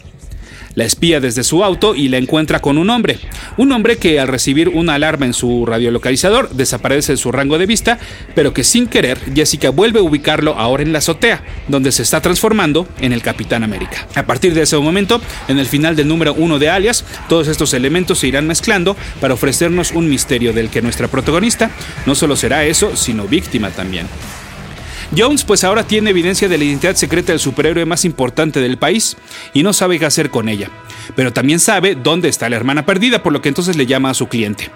La 0.74 0.84
espía 0.84 1.20
desde 1.20 1.44
su 1.44 1.64
auto 1.64 1.94
y 1.94 2.08
la 2.08 2.18
encuentra 2.18 2.60
con 2.60 2.78
un 2.78 2.90
hombre. 2.90 3.18
Un 3.56 3.72
hombre 3.72 3.96
que 3.96 4.20
al 4.20 4.28
recibir 4.28 4.68
una 4.68 4.94
alarma 4.94 5.26
en 5.26 5.34
su 5.34 5.66
radiolocalizador 5.66 6.50
desaparece 6.50 7.12
de 7.12 7.18
su 7.18 7.32
rango 7.32 7.58
de 7.58 7.66
vista, 7.66 7.98
pero 8.34 8.52
que 8.52 8.64
sin 8.64 8.86
querer 8.86 9.18
Jessica 9.34 9.70
vuelve 9.70 10.00
a 10.00 10.02
ubicarlo 10.02 10.54
ahora 10.54 10.82
en 10.82 10.92
la 10.92 10.98
azotea, 10.98 11.42
donde 11.68 11.92
se 11.92 12.02
está 12.02 12.20
transformando 12.20 12.86
en 13.00 13.12
el 13.12 13.22
Capitán 13.22 13.64
América. 13.64 14.06
A 14.14 14.26
partir 14.26 14.54
de 14.54 14.62
ese 14.62 14.76
momento, 14.76 15.20
en 15.48 15.58
el 15.58 15.66
final 15.66 15.96
del 15.96 16.08
número 16.08 16.34
1 16.34 16.58
de 16.58 16.70
Alias, 16.70 17.04
todos 17.28 17.48
estos 17.48 17.74
elementos 17.74 18.18
se 18.18 18.28
irán 18.28 18.46
mezclando 18.46 18.96
para 19.20 19.34
ofrecernos 19.34 19.92
un 19.92 20.08
misterio 20.08 20.52
del 20.52 20.70
que 20.70 20.82
nuestra 20.82 21.08
protagonista 21.08 21.70
no 22.06 22.14
solo 22.14 22.36
será 22.36 22.64
eso, 22.64 22.96
sino 22.96 23.26
víctima 23.26 23.70
también. 23.70 24.06
Jones 25.16 25.44
pues 25.44 25.64
ahora 25.64 25.84
tiene 25.84 26.10
evidencia 26.10 26.48
de 26.48 26.58
la 26.58 26.64
identidad 26.64 26.94
secreta 26.94 27.32
del 27.32 27.40
superhéroe 27.40 27.86
más 27.86 28.04
importante 28.04 28.60
del 28.60 28.78
país 28.78 29.16
y 29.54 29.62
no 29.62 29.72
sabe 29.72 29.98
qué 29.98 30.06
hacer 30.06 30.30
con 30.30 30.48
ella, 30.48 30.70
pero 31.16 31.32
también 31.32 31.60
sabe 31.60 31.94
dónde 31.94 32.28
está 32.28 32.48
la 32.48 32.56
hermana 32.56 32.84
perdida, 32.84 33.22
por 33.22 33.32
lo 33.32 33.40
que 33.40 33.48
entonces 33.48 33.76
le 33.76 33.86
llama 33.86 34.10
a 34.10 34.14
su 34.14 34.28
cliente. 34.28 34.70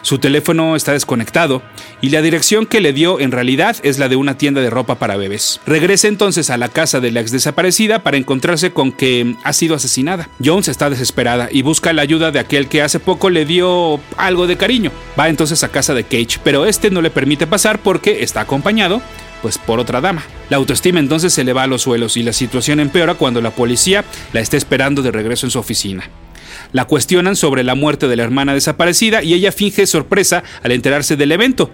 Su 0.00 0.18
teléfono 0.18 0.76
está 0.76 0.92
desconectado 0.92 1.62
y 2.00 2.08
la 2.08 2.22
dirección 2.22 2.64
que 2.64 2.80
le 2.80 2.92
dio 2.92 3.20
en 3.20 3.32
realidad 3.32 3.76
es 3.82 3.98
la 3.98 4.08
de 4.08 4.16
una 4.16 4.38
tienda 4.38 4.60
de 4.60 4.70
ropa 4.70 4.96
para 4.96 5.16
bebés. 5.16 5.60
Regresa 5.66 6.08
entonces 6.08 6.50
a 6.50 6.56
la 6.56 6.68
casa 6.68 7.00
de 7.00 7.10
la 7.10 7.20
ex 7.20 7.32
desaparecida 7.32 8.02
para 8.02 8.16
encontrarse 8.16 8.72
con 8.72 8.92
que 8.92 9.36
ha 9.44 9.52
sido 9.52 9.74
asesinada. 9.74 10.28
Jones 10.42 10.68
está 10.68 10.88
desesperada 10.88 11.48
y 11.50 11.62
busca 11.62 11.92
la 11.92 12.02
ayuda 12.02 12.30
de 12.30 12.38
aquel 12.38 12.68
que 12.68 12.82
hace 12.82 13.00
poco 13.00 13.30
le 13.30 13.44
dio 13.44 14.00
algo 14.16 14.46
de 14.46 14.56
cariño. 14.56 14.90
Va 15.18 15.28
entonces 15.28 15.62
a 15.64 15.68
casa 15.68 15.94
de 15.94 16.04
Cage, 16.04 16.40
pero 16.42 16.66
este 16.66 16.90
no 16.90 17.02
le 17.02 17.10
permite 17.10 17.46
pasar 17.46 17.80
porque 17.80 18.22
está 18.22 18.40
acompañado 18.40 19.02
pues 19.44 19.58
por 19.58 19.78
otra 19.78 20.00
dama. 20.00 20.22
La 20.48 20.56
autoestima 20.56 21.00
entonces 21.00 21.34
se 21.34 21.44
le 21.44 21.52
va 21.52 21.64
a 21.64 21.66
los 21.66 21.82
suelos 21.82 22.16
y 22.16 22.22
la 22.22 22.32
situación 22.32 22.80
empeora 22.80 23.12
cuando 23.12 23.42
la 23.42 23.50
policía 23.50 24.02
la 24.32 24.40
está 24.40 24.56
esperando 24.56 25.02
de 25.02 25.10
regreso 25.10 25.46
en 25.46 25.50
su 25.50 25.58
oficina. 25.58 26.08
La 26.72 26.86
cuestionan 26.86 27.36
sobre 27.36 27.62
la 27.64 27.74
muerte 27.74 28.08
de 28.08 28.16
la 28.16 28.22
hermana 28.22 28.54
desaparecida 28.54 29.22
y 29.22 29.34
ella 29.34 29.52
finge 29.52 29.86
sorpresa 29.86 30.42
al 30.62 30.72
enterarse 30.72 31.16
del 31.16 31.32
evento. 31.32 31.70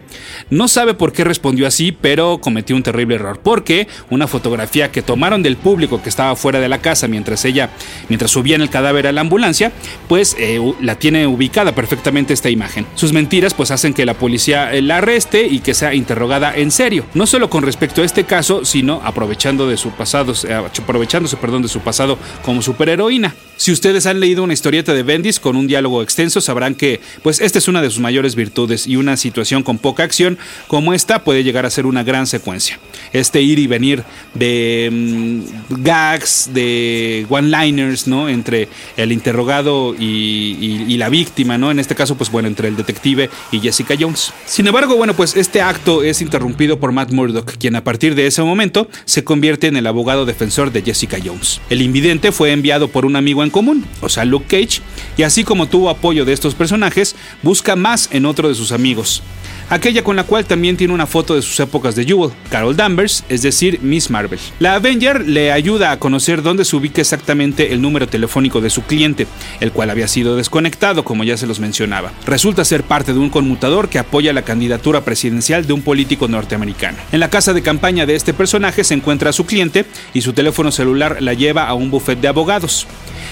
No 0.50 0.68
sabe 0.68 0.94
por 0.94 1.12
qué 1.12 1.24
respondió 1.24 1.66
así, 1.66 1.92
pero 1.92 2.40
cometió 2.40 2.76
un 2.76 2.82
terrible 2.82 3.16
error, 3.16 3.40
porque 3.42 3.88
una 4.10 4.26
fotografía 4.26 4.90
que 4.90 5.02
tomaron 5.02 5.42
del 5.42 5.56
público 5.56 6.02
que 6.02 6.08
estaba 6.08 6.36
fuera 6.36 6.60
de 6.60 6.68
la 6.68 6.78
casa 6.78 7.08
mientras 7.08 7.44
ella, 7.44 7.70
mientras 8.08 8.30
subían 8.30 8.60
el 8.60 8.70
cadáver 8.70 9.06
a 9.06 9.12
la 9.12 9.20
ambulancia, 9.20 9.72
pues 10.08 10.36
eh, 10.38 10.60
la 10.80 10.96
tiene 10.96 11.26
ubicada 11.26 11.74
perfectamente 11.74 12.32
esta 12.34 12.50
imagen. 12.50 12.86
Sus 12.94 13.12
mentiras 13.12 13.54
pues 13.54 13.70
hacen 13.70 13.94
que 13.94 14.06
la 14.06 14.14
policía 14.14 14.72
eh, 14.72 14.82
la 14.82 14.98
arreste 14.98 15.46
y 15.46 15.60
que 15.60 15.74
sea 15.74 15.94
interrogada 15.94 16.54
en 16.54 16.70
serio, 16.70 17.04
no 17.14 17.26
solo 17.26 17.50
con 17.50 17.62
respecto 17.62 18.02
a 18.02 18.04
este 18.04 18.24
caso, 18.24 18.64
sino 18.64 19.00
aprovechando 19.04 19.68
de 19.68 19.76
su 19.76 19.90
pasado, 19.90 20.32
eh, 20.48 20.54
aprovechándose 20.54 21.36
perdón, 21.36 21.62
de 21.62 21.68
su 21.68 21.80
pasado 21.80 22.18
como 22.42 22.62
superheroína. 22.62 23.34
Si 23.56 23.72
ustedes 23.72 24.06
han 24.06 24.20
leído 24.20 24.42
una 24.42 24.54
historieta 24.60 24.92
de 24.92 25.02
Bendis 25.02 25.40
con 25.40 25.56
un 25.56 25.66
diálogo 25.66 26.02
extenso, 26.02 26.42
sabrán 26.42 26.74
que 26.74 27.00
pues 27.22 27.40
esta 27.40 27.58
es 27.58 27.66
una 27.66 27.80
de 27.80 27.88
sus 27.88 27.98
mayores 27.98 28.34
virtudes 28.34 28.86
y 28.86 28.96
una 28.96 29.16
situación 29.16 29.62
con 29.62 29.78
poca 29.78 30.02
acción 30.02 30.36
como 30.68 30.92
esta 30.92 31.24
puede 31.24 31.42
llegar 31.42 31.64
a 31.64 31.70
ser 31.70 31.86
una 31.86 32.02
gran 32.02 32.26
secuencia. 32.26 32.78
Este 33.14 33.40
ir 33.40 33.58
y 33.58 33.66
venir 33.66 34.04
de 34.34 34.90
mm, 34.92 35.82
gags, 35.82 36.50
de 36.52 37.26
one-liners, 37.30 38.06
¿no? 38.06 38.28
Entre 38.28 38.68
el 38.98 39.12
interrogado 39.12 39.94
y, 39.98 40.96
la 40.98 41.08
víctima, 41.08 41.56
¿no? 41.56 41.70
En 41.70 41.78
este 41.78 41.94
caso, 41.94 42.14
pues 42.16 42.30
bueno, 42.30 42.46
entre 42.46 42.68
el 42.68 42.76
detective 42.76 43.30
y 43.50 43.60
Jessica 43.60 43.94
Jones. 43.98 44.34
Sin 44.44 44.66
embargo, 44.66 44.96
bueno, 44.96 45.14
pues 45.14 45.34
este 45.34 45.62
acto 45.62 46.02
es 46.02 46.20
interrumpido 46.20 46.78
por 46.78 46.92
Matt 46.92 47.12
Murdock, 47.12 47.56
quien 47.56 47.74
a 47.76 47.82
partir 47.82 48.14
de 48.14 48.26
ese 48.26 48.42
momento 48.42 48.90
se 49.06 49.24
convierte 49.24 49.68
en 49.68 49.78
el 49.78 49.86
abogado 49.86 50.26
defensor 50.26 50.72
de 50.72 50.82
Jessica 50.82 51.16
Jones. 51.24 51.62
El 51.70 51.80
invidente 51.80 52.32
fue 52.32 52.52
enviado 52.52 52.88
por 52.88 53.06
un 53.06 53.16
amigo 53.16 53.42
en 53.42 53.48
común, 53.48 53.86
o 54.02 54.10
sea, 54.10 54.26
Luke 54.26 54.44
Cage, 54.50 54.82
y 55.16 55.22
así 55.22 55.44
como 55.44 55.68
tuvo 55.68 55.88
apoyo 55.88 56.24
de 56.24 56.32
estos 56.32 56.54
personajes, 56.54 57.14
busca 57.42 57.76
más 57.76 58.08
en 58.12 58.26
otro 58.26 58.48
de 58.48 58.54
sus 58.56 58.72
amigos, 58.72 59.22
aquella 59.70 60.02
con 60.02 60.16
la 60.16 60.24
cual 60.24 60.44
también 60.44 60.76
tiene 60.76 60.92
una 60.92 61.06
foto 61.06 61.36
de 61.36 61.42
sus 61.42 61.58
épocas 61.60 61.94
de 61.94 62.04
Jewel, 62.04 62.32
Carol 62.50 62.76
Danvers, 62.76 63.24
es 63.28 63.42
decir, 63.42 63.78
Miss 63.80 64.10
Marvel. 64.10 64.40
La 64.58 64.74
Avenger 64.74 65.26
le 65.26 65.52
ayuda 65.52 65.92
a 65.92 65.98
conocer 65.98 66.42
dónde 66.42 66.64
se 66.64 66.74
ubica 66.74 67.00
exactamente 67.00 67.72
el 67.72 67.80
número 67.80 68.08
telefónico 68.08 68.60
de 68.60 68.70
su 68.70 68.82
cliente, 68.82 69.28
el 69.60 69.70
cual 69.70 69.90
había 69.90 70.08
sido 70.08 70.36
desconectado, 70.36 71.04
como 71.04 71.22
ya 71.22 71.36
se 71.36 71.46
los 71.46 71.60
mencionaba. 71.60 72.12
Resulta 72.26 72.64
ser 72.64 72.82
parte 72.82 73.12
de 73.12 73.20
un 73.20 73.30
conmutador 73.30 73.88
que 73.88 74.00
apoya 74.00 74.32
la 74.32 74.42
candidatura 74.42 75.04
presidencial 75.04 75.66
de 75.66 75.72
un 75.72 75.82
político 75.82 76.26
norteamericano. 76.26 76.98
En 77.12 77.20
la 77.20 77.30
casa 77.30 77.54
de 77.54 77.62
campaña 77.62 78.04
de 78.04 78.16
este 78.16 78.34
personaje 78.34 78.82
se 78.82 78.94
encuentra 78.94 79.30
a 79.30 79.32
su 79.32 79.46
cliente 79.46 79.86
y 80.12 80.22
su 80.22 80.32
teléfono 80.32 80.72
celular 80.72 81.18
la 81.20 81.34
lleva 81.34 81.68
a 81.68 81.74
un 81.74 81.90
buffet 81.90 82.20
de 82.20 82.28
abogados 82.28 82.86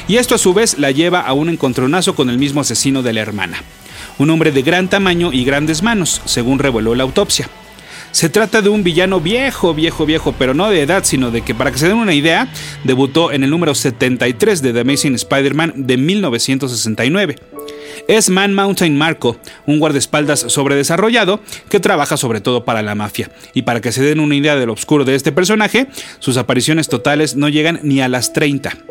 y 0.08 0.16
esto 0.16 0.34
a 0.34 0.38
su 0.38 0.54
vez 0.54 0.78
la 0.78 0.90
lleva 0.90 1.20
a 1.20 1.34
un 1.34 1.50
encontronazo 1.50 2.14
con 2.14 2.30
el 2.30 2.38
mismo 2.38 2.62
asesino 2.62 3.02
de 3.02 3.12
la 3.12 3.20
hermana, 3.20 3.62
un 4.18 4.30
hombre 4.30 4.50
de 4.50 4.62
gran 4.62 4.88
tamaño 4.88 5.32
y 5.32 5.44
grandes 5.44 5.82
manos, 5.82 6.22
según 6.24 6.58
reveló 6.58 6.94
la 6.94 7.04
autopsia. 7.04 7.48
Se 8.10 8.30
trata 8.30 8.62
de 8.62 8.70
un 8.70 8.82
villano 8.82 9.20
viejo, 9.20 9.74
viejo, 9.74 10.06
viejo, 10.06 10.34
pero 10.38 10.54
no 10.54 10.70
de 10.70 10.80
edad, 10.80 11.04
sino 11.04 11.30
de 11.30 11.42
que, 11.42 11.54
para 11.54 11.70
que 11.70 11.78
se 11.78 11.88
den 11.88 11.98
una 11.98 12.14
idea, 12.14 12.50
debutó 12.84 13.32
en 13.32 13.44
el 13.44 13.50
número 13.50 13.74
73 13.74 14.62
de 14.62 14.72
The 14.72 14.80
Amazing 14.80 15.14
Spider-Man 15.14 15.74
de 15.76 15.96
1969. 15.98 17.36
Es 18.08 18.30
Man 18.30 18.54
Mountain 18.54 18.96
Marco, 18.96 19.36
un 19.66 19.78
guardaespaldas 19.78 20.40
sobredesarrollado 20.48 21.40
que 21.68 21.80
trabaja 21.80 22.16
sobre 22.16 22.40
todo 22.40 22.64
para 22.64 22.80
la 22.80 22.94
mafia. 22.94 23.30
Y 23.52 23.62
para 23.62 23.82
que 23.82 23.92
se 23.92 24.02
den 24.02 24.20
una 24.20 24.36
idea 24.36 24.56
de 24.56 24.64
lo 24.64 24.72
oscuro 24.72 25.04
de 25.04 25.14
este 25.14 25.30
personaje, 25.30 25.88
sus 26.18 26.38
apariciones 26.38 26.88
totales 26.88 27.36
no 27.36 27.50
llegan 27.50 27.80
ni 27.82 28.00
a 28.00 28.08
las 28.08 28.32
30. 28.32 28.87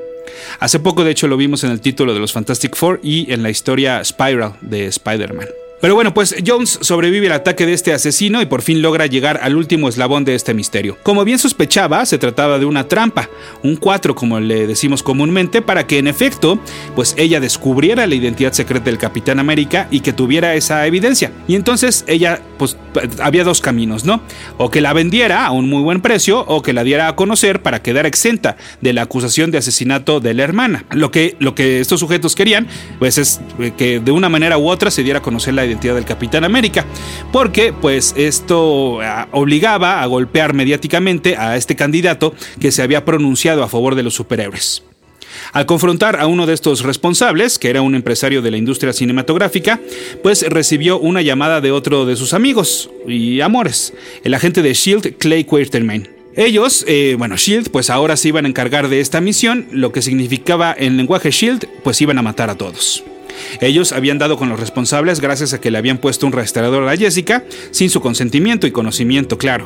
Hace 0.60 0.80
poco, 0.80 1.04
de 1.04 1.12
hecho, 1.12 1.28
lo 1.28 1.38
vimos 1.38 1.64
en 1.64 1.72
el 1.72 1.82
título 1.82 2.14
de 2.14 2.20
los 2.20 2.34
Fantastic 2.34 2.76
Four 2.76 3.00
y 3.04 3.32
en 3.32 3.44
la 3.44 3.50
historia 3.50 4.04
Spiral 4.04 4.54
de 4.62 4.88
Spider-Man. 4.88 5.48
Pero 5.80 5.94
bueno, 5.94 6.12
pues 6.12 6.36
Jones 6.46 6.80
sobrevive 6.82 7.28
al 7.28 7.34
ataque 7.34 7.68
de 7.68 7.74
este 7.74 7.94
asesino 7.94 8.42
y 8.42 8.48
por 8.48 8.64
fin 8.64 8.82
logra 8.82 9.06
llegar 9.06 9.40
al 9.44 9.56
último 9.56 9.90
eslabón 9.90 10.26
de 10.26 10.34
este 10.34 10.56
misterio. 10.56 10.98
Como 11.04 11.24
bien 11.24 11.38
sospechaba, 11.38 12.04
se 12.08 12.18
trataba 12.18 12.58
de 12.58 12.66
una 12.66 12.88
trampa, 12.88 13.30
un 13.62 13.76
4 13.76 14.16
como 14.16 14.40
le 14.40 14.66
decimos 14.66 15.04
comúnmente, 15.04 15.62
para 15.62 15.86
que 15.86 16.00
en 16.00 16.08
efecto, 16.08 16.60
pues 16.96 17.14
ella 17.16 17.40
descubriera 17.40 18.08
la 18.08 18.16
identidad 18.16 18.54
secreta 18.54 18.86
del 18.86 18.98
Capitán 18.98 19.38
América 19.38 19.88
y 19.92 20.00
que 20.00 20.14
tuviera 20.14 20.56
esa 20.56 20.88
evidencia. 20.88 21.32
Y 21.48 21.54
entonces 21.54 22.06
ella, 22.08 22.42
pues 22.58 22.76
había 23.22 23.44
dos 23.44 23.62
caminos, 23.62 24.04
¿no? 24.04 24.22
O 24.58 24.72
que 24.72 24.82
la 24.82 24.94
vendiera 24.94 25.46
a 25.46 25.52
un 25.52 25.70
muy 25.70 25.84
buen 25.84 26.02
precio 26.02 26.40
o 26.40 26.64
que 26.64 26.74
la 26.74 26.84
diera 26.84 27.08
a 27.08 27.16
conocer 27.16 27.62
para 27.62 27.84
quedar 27.84 28.08
exenta 28.08 28.58
de 28.82 28.94
la 28.94 29.04
acusación 29.04 29.52
de 29.52 29.60
asesinato 29.60 30.20
de 30.22 30.34
la 30.34 30.44
hermana. 30.44 30.86
Lo 30.90 31.12
que, 31.12 31.36
lo 31.38 31.54
que 31.54 31.80
estos 31.82 32.00
sujetos 32.00 32.34
querían, 32.34 32.68
pues 32.98 33.20
es 33.20 33.42
que 33.78 34.00
de 34.00 34.12
una 34.12 34.28
manera 34.28 34.58
u 34.58 34.70
otra 34.70 34.90
se 34.90 35.04
diera 35.04 35.20
a 35.20 35.22
conocer 35.22 35.54
la 35.54 35.67
identidad 35.68 35.96
del 35.96 36.06
Capitán 36.06 36.44
América, 36.44 36.86
porque 37.32 37.74
pues 37.74 38.14
esto 38.18 39.00
ah, 39.02 39.28
obligaba 39.32 40.02
a 40.02 40.06
golpear 40.06 40.54
mediáticamente 40.54 41.38
a 41.38 41.56
este 41.56 41.76
candidato 41.76 42.34
que 42.60 42.72
se 42.72 42.82
había 42.82 43.06
pronunciado 43.06 43.64
a 43.64 43.68
favor 43.68 43.96
de 43.96 44.04
los 44.04 44.16
superhéroes. 44.16 44.84
Al 45.54 45.66
confrontar 45.66 46.20
a 46.20 46.28
uno 46.28 46.46
de 46.46 46.54
estos 46.54 46.82
responsables, 46.84 47.60
que 47.60 47.70
era 47.70 47.82
un 47.82 47.96
empresario 47.96 48.42
de 48.42 48.52
la 48.52 48.58
industria 48.58 48.94
cinematográfica, 48.94 49.80
pues 50.24 50.46
recibió 50.48 51.00
una 51.00 51.22
llamada 51.22 51.62
de 51.62 51.72
otro 51.72 52.06
de 52.06 52.16
sus 52.16 52.34
amigos 52.34 52.90
y 53.08 53.42
amores, 53.42 53.94
el 54.24 54.34
agente 54.34 54.62
de 54.62 54.74
Shield, 54.74 55.18
Clay 55.18 55.44
Quatermain. 55.44 56.10
Ellos, 56.36 56.86
eh, 56.88 57.16
bueno, 57.18 57.36
Shield, 57.36 57.72
pues 57.72 57.90
ahora 57.90 58.16
se 58.16 58.28
iban 58.28 58.46
a 58.46 58.48
encargar 58.48 58.90
de 58.90 59.00
esta 59.00 59.22
misión, 59.22 59.68
lo 59.72 59.92
que 59.92 60.04
significaba 60.04 60.76
en 60.78 60.96
lenguaje 60.96 61.32
Shield, 61.32 61.68
pues 61.84 62.00
iban 62.00 62.20
a 62.20 62.22
matar 62.22 62.52
a 62.52 62.56
todos. 62.56 63.04
Ellos 63.62 63.92
habían 63.92 64.18
dado 64.18 64.38
con 64.38 64.50
los 64.50 64.60
responsables 64.60 65.20
gracias 65.20 65.54
a 65.54 65.62
que 65.62 65.72
le 65.72 65.78
habían 65.78 65.98
puesto 65.98 66.26
un 66.26 66.34
rastreador 66.34 66.88
a 66.88 66.98
Jessica 66.98 67.44
sin 67.72 67.90
su 67.90 68.02
consentimiento 68.02 68.68
y 68.68 68.72
conocimiento 68.72 69.38
claro. 69.38 69.66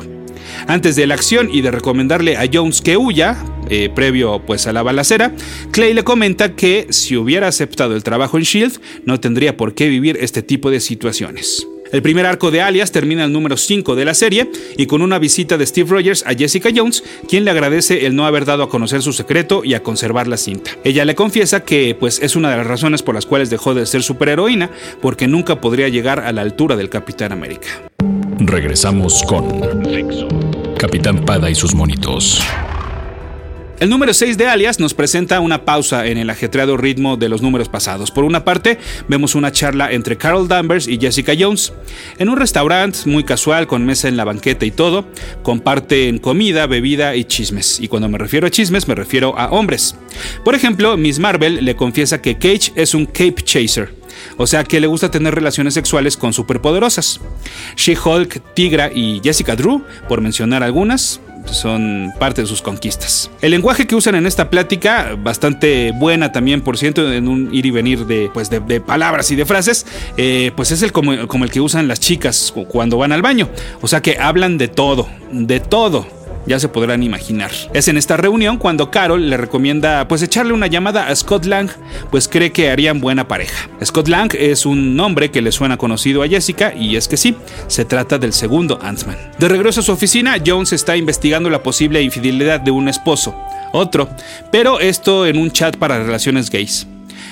Antes 0.66 0.96
de 0.96 1.06
la 1.06 1.14
acción 1.14 1.48
y 1.52 1.60
de 1.60 1.70
recomendarle 1.70 2.36
a 2.36 2.48
Jones 2.52 2.80
que 2.80 2.96
huya, 2.96 3.36
eh, 3.70 3.90
previo 3.94 4.42
pues 4.44 4.66
a 4.66 4.72
la 4.72 4.82
balacera, 4.82 5.32
Clay 5.70 5.94
le 5.94 6.04
comenta 6.04 6.54
que 6.54 6.86
si 6.90 7.16
hubiera 7.16 7.48
aceptado 7.48 7.94
el 7.94 8.02
trabajo 8.02 8.38
en 8.38 8.44
Shield 8.44 8.80
no 9.04 9.20
tendría 9.20 9.56
por 9.56 9.74
qué 9.74 9.88
vivir 9.88 10.18
este 10.20 10.42
tipo 10.42 10.70
de 10.70 10.80
situaciones. 10.80 11.66
El 11.92 12.00
primer 12.00 12.24
arco 12.24 12.50
de 12.50 12.62
Alias 12.62 12.90
termina 12.90 13.24
el 13.24 13.32
número 13.32 13.58
5 13.58 13.94
de 13.94 14.06
la 14.06 14.14
serie 14.14 14.50
y 14.78 14.86
con 14.86 15.02
una 15.02 15.18
visita 15.18 15.58
de 15.58 15.66
Steve 15.66 15.90
Rogers 15.90 16.24
a 16.26 16.32
Jessica 16.34 16.70
Jones, 16.74 17.04
quien 17.28 17.44
le 17.44 17.50
agradece 17.50 18.06
el 18.06 18.16
no 18.16 18.24
haber 18.24 18.46
dado 18.46 18.62
a 18.62 18.70
conocer 18.70 19.02
su 19.02 19.12
secreto 19.12 19.62
y 19.62 19.74
a 19.74 19.82
conservar 19.82 20.26
la 20.26 20.38
cinta. 20.38 20.70
Ella 20.84 21.04
le 21.04 21.14
confiesa 21.14 21.64
que 21.64 21.94
pues 21.94 22.18
es 22.22 22.34
una 22.34 22.50
de 22.50 22.56
las 22.56 22.66
razones 22.66 23.02
por 23.02 23.14
las 23.14 23.26
cuales 23.26 23.50
dejó 23.50 23.74
de 23.74 23.84
ser 23.84 24.02
superheroína, 24.02 24.70
porque 25.02 25.28
nunca 25.28 25.60
podría 25.60 25.88
llegar 25.88 26.20
a 26.20 26.32
la 26.32 26.40
altura 26.40 26.76
del 26.76 26.88
Capitán 26.88 27.30
América. 27.30 27.68
Regresamos 28.38 29.22
con 29.24 29.60
Capitán 30.78 31.26
Pada 31.26 31.50
y 31.50 31.54
sus 31.54 31.74
monitos. 31.74 32.42
El 33.82 33.90
número 33.90 34.14
6 34.14 34.38
de 34.38 34.46
Alias 34.46 34.78
nos 34.78 34.94
presenta 34.94 35.40
una 35.40 35.64
pausa 35.64 36.06
en 36.06 36.16
el 36.16 36.30
ajetreado 36.30 36.76
ritmo 36.76 37.16
de 37.16 37.28
los 37.28 37.42
números 37.42 37.68
pasados. 37.68 38.12
Por 38.12 38.22
una 38.22 38.44
parte, 38.44 38.78
vemos 39.08 39.34
una 39.34 39.50
charla 39.50 39.90
entre 39.90 40.16
Carol 40.16 40.46
Danvers 40.46 40.86
y 40.86 41.00
Jessica 41.00 41.32
Jones. 41.36 41.72
En 42.20 42.28
un 42.28 42.36
restaurante 42.36 43.00
muy 43.06 43.24
casual, 43.24 43.66
con 43.66 43.84
mesa 43.84 44.06
en 44.06 44.16
la 44.16 44.22
banqueta 44.22 44.64
y 44.64 44.70
todo, 44.70 45.06
comparten 45.42 46.18
comida, 46.18 46.68
bebida 46.68 47.16
y 47.16 47.24
chismes. 47.24 47.80
Y 47.80 47.88
cuando 47.88 48.08
me 48.08 48.18
refiero 48.18 48.46
a 48.46 48.50
chismes, 48.50 48.86
me 48.86 48.94
refiero 48.94 49.36
a 49.36 49.50
hombres. 49.50 49.96
Por 50.44 50.54
ejemplo, 50.54 50.96
Miss 50.96 51.18
Marvel 51.18 51.64
le 51.64 51.74
confiesa 51.74 52.22
que 52.22 52.38
Cage 52.38 52.70
es 52.76 52.94
un 52.94 53.04
Cape 53.04 53.42
Chaser. 53.42 54.01
O 54.36 54.46
sea 54.46 54.64
que 54.64 54.80
le 54.80 54.86
gusta 54.86 55.10
tener 55.10 55.34
relaciones 55.34 55.74
sexuales 55.74 56.16
con 56.16 56.32
superpoderosas. 56.32 57.20
She-Hulk, 57.76 58.54
Tigra 58.54 58.90
y 58.92 59.20
Jessica 59.22 59.56
Drew, 59.56 59.82
por 60.08 60.20
mencionar 60.20 60.62
algunas, 60.62 61.20
son 61.46 62.12
parte 62.18 62.42
de 62.42 62.46
sus 62.46 62.62
conquistas. 62.62 63.30
El 63.40 63.50
lenguaje 63.50 63.86
que 63.86 63.94
usan 63.94 64.14
en 64.14 64.26
esta 64.26 64.50
plática, 64.50 65.16
bastante 65.18 65.92
buena 65.92 66.32
también, 66.32 66.60
por 66.60 66.78
cierto, 66.78 67.12
en 67.12 67.28
un 67.28 67.52
ir 67.52 67.66
y 67.66 67.70
venir 67.70 68.06
de, 68.06 68.30
pues 68.32 68.50
de, 68.50 68.80
palabras 68.80 69.30
y 69.30 69.36
de 69.36 69.44
frases, 69.44 69.86
eh, 70.16 70.52
pues 70.56 70.70
es 70.70 70.82
el 70.82 70.92
como, 70.92 71.26
como 71.28 71.44
el 71.44 71.50
que 71.50 71.60
usan 71.60 71.88
las 71.88 72.00
chicas 72.00 72.52
cuando 72.68 72.96
van 72.96 73.12
al 73.12 73.22
baño. 73.22 73.48
O 73.80 73.88
sea 73.88 74.00
que 74.00 74.18
hablan 74.18 74.58
de 74.58 74.68
todo, 74.68 75.08
de 75.30 75.60
todo 75.60 76.21
ya 76.46 76.58
se 76.58 76.68
podrán 76.68 77.02
imaginar. 77.02 77.50
Es 77.72 77.88
en 77.88 77.96
esta 77.96 78.16
reunión 78.16 78.58
cuando 78.58 78.90
Carol 78.90 79.28
le 79.28 79.36
recomienda 79.36 80.06
pues 80.08 80.22
echarle 80.22 80.52
una 80.52 80.66
llamada 80.66 81.08
a 81.08 81.16
Scott 81.16 81.44
Lang, 81.44 81.70
pues 82.10 82.28
cree 82.28 82.52
que 82.52 82.70
harían 82.70 83.00
buena 83.00 83.28
pareja. 83.28 83.68
Scott 83.84 84.08
Lang 84.08 84.34
es 84.38 84.66
un 84.66 84.96
nombre 84.96 85.30
que 85.30 85.42
le 85.42 85.52
suena 85.52 85.76
conocido 85.76 86.22
a 86.22 86.28
Jessica 86.28 86.74
y 86.74 86.96
es 86.96 87.08
que 87.08 87.16
sí, 87.16 87.36
se 87.66 87.84
trata 87.84 88.18
del 88.18 88.32
segundo 88.32 88.78
Ant-Man. 88.82 89.16
De 89.38 89.48
regreso 89.48 89.80
a 89.80 89.84
su 89.84 89.92
oficina, 89.92 90.36
Jones 90.44 90.72
está 90.72 90.96
investigando 90.96 91.50
la 91.50 91.62
posible 91.62 92.02
infidelidad 92.02 92.60
de 92.60 92.70
un 92.70 92.88
esposo, 92.88 93.34
otro, 93.72 94.08
pero 94.50 94.80
esto 94.80 95.26
en 95.26 95.38
un 95.38 95.50
chat 95.50 95.76
para 95.76 96.02
relaciones 96.02 96.50
gays. 96.50 96.86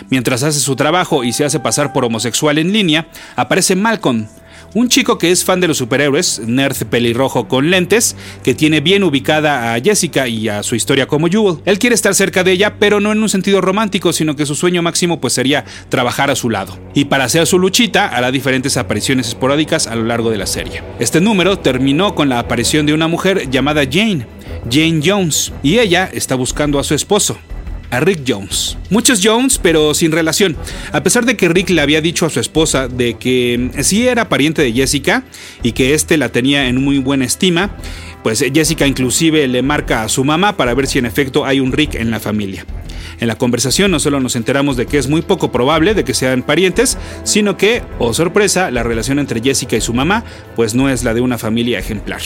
Mientras 0.08 0.42
hace 0.42 0.60
su 0.60 0.76
trabajo 0.76 1.24
y 1.24 1.32
se 1.32 1.44
hace 1.44 1.60
pasar 1.60 1.92
por 1.92 2.04
homosexual 2.04 2.58
en 2.58 2.72
línea, 2.72 3.06
aparece 3.36 3.76
Malcolm, 3.76 4.26
un 4.74 4.88
chico 4.88 5.18
que 5.18 5.30
es 5.30 5.44
fan 5.44 5.60
de 5.60 5.68
los 5.68 5.78
superhéroes, 5.78 6.42
nerd 6.46 6.76
pelirrojo 6.86 7.48
con 7.48 7.70
lentes, 7.70 8.16
que 8.42 8.54
tiene 8.54 8.80
bien 8.80 9.02
ubicada 9.02 9.74
a 9.74 9.80
Jessica 9.80 10.28
y 10.28 10.48
a 10.48 10.62
su 10.62 10.74
historia 10.74 11.06
como 11.06 11.28
Jewel. 11.28 11.58
Él 11.64 11.78
quiere 11.78 11.94
estar 11.94 12.14
cerca 12.14 12.44
de 12.44 12.52
ella, 12.52 12.76
pero 12.78 13.00
no 13.00 13.12
en 13.12 13.22
un 13.22 13.28
sentido 13.28 13.60
romántico, 13.60 14.12
sino 14.12 14.36
que 14.36 14.46
su 14.46 14.54
sueño 14.54 14.82
máximo 14.82 15.20
pues 15.20 15.32
sería 15.32 15.64
trabajar 15.88 16.30
a 16.30 16.36
su 16.36 16.50
lado. 16.50 16.78
Y 16.94 17.06
para 17.06 17.24
hacer 17.24 17.46
su 17.46 17.58
luchita 17.58 18.06
hará 18.06 18.30
diferentes 18.30 18.76
apariciones 18.76 19.28
esporádicas 19.28 19.86
a 19.86 19.96
lo 19.96 20.04
largo 20.04 20.30
de 20.30 20.38
la 20.38 20.46
serie. 20.46 20.82
Este 20.98 21.20
número 21.20 21.58
terminó 21.58 22.14
con 22.14 22.28
la 22.28 22.38
aparición 22.38 22.86
de 22.86 22.94
una 22.94 23.08
mujer 23.08 23.50
llamada 23.50 23.82
Jane, 23.90 24.26
Jane 24.70 25.00
Jones, 25.04 25.52
y 25.62 25.78
ella 25.78 26.10
está 26.12 26.34
buscando 26.34 26.78
a 26.78 26.84
su 26.84 26.94
esposo, 26.94 27.38
a 27.90 28.00
Rick 28.00 28.22
Jones. 28.26 28.76
Muchos 28.88 29.20
Jones, 29.22 29.58
pero 29.58 29.94
sin 29.94 30.12
relación. 30.12 30.56
A 30.92 31.02
pesar 31.02 31.24
de 31.24 31.36
que 31.36 31.48
Rick 31.48 31.70
le 31.70 31.80
había 31.80 32.00
dicho 32.00 32.26
a 32.26 32.30
su 32.30 32.40
esposa 32.40 32.88
de 32.88 33.14
que 33.14 33.70
sí 33.82 34.06
era 34.06 34.28
pariente 34.28 34.62
de 34.62 34.72
Jessica 34.72 35.24
y 35.62 35.72
que 35.72 35.94
éste 35.94 36.16
la 36.16 36.30
tenía 36.30 36.68
en 36.68 36.82
muy 36.82 36.98
buena 36.98 37.24
estima, 37.24 37.70
pues 38.22 38.44
Jessica 38.52 38.86
inclusive 38.86 39.46
le 39.48 39.62
marca 39.62 40.02
a 40.02 40.08
su 40.08 40.24
mamá 40.24 40.56
para 40.56 40.74
ver 40.74 40.86
si 40.86 40.98
en 40.98 41.06
efecto 41.06 41.44
hay 41.44 41.60
un 41.60 41.72
Rick 41.72 41.94
en 41.94 42.10
la 42.10 42.20
familia. 42.20 42.64
En 43.20 43.28
la 43.28 43.36
conversación 43.36 43.90
no 43.90 44.00
solo 44.00 44.20
nos 44.20 44.36
enteramos 44.36 44.76
de 44.76 44.86
que 44.86 44.98
es 44.98 45.08
muy 45.08 45.22
poco 45.22 45.52
probable 45.52 45.94
de 45.94 46.04
que 46.04 46.14
sean 46.14 46.42
parientes, 46.42 46.96
sino 47.24 47.56
que, 47.56 47.82
oh 47.98 48.14
sorpresa, 48.14 48.70
la 48.70 48.82
relación 48.82 49.18
entre 49.18 49.42
Jessica 49.42 49.76
y 49.76 49.80
su 49.80 49.92
mamá 49.92 50.24
pues 50.56 50.74
no 50.74 50.88
es 50.88 51.04
la 51.04 51.14
de 51.14 51.20
una 51.20 51.38
familia 51.38 51.78
ejemplar. 51.78 52.20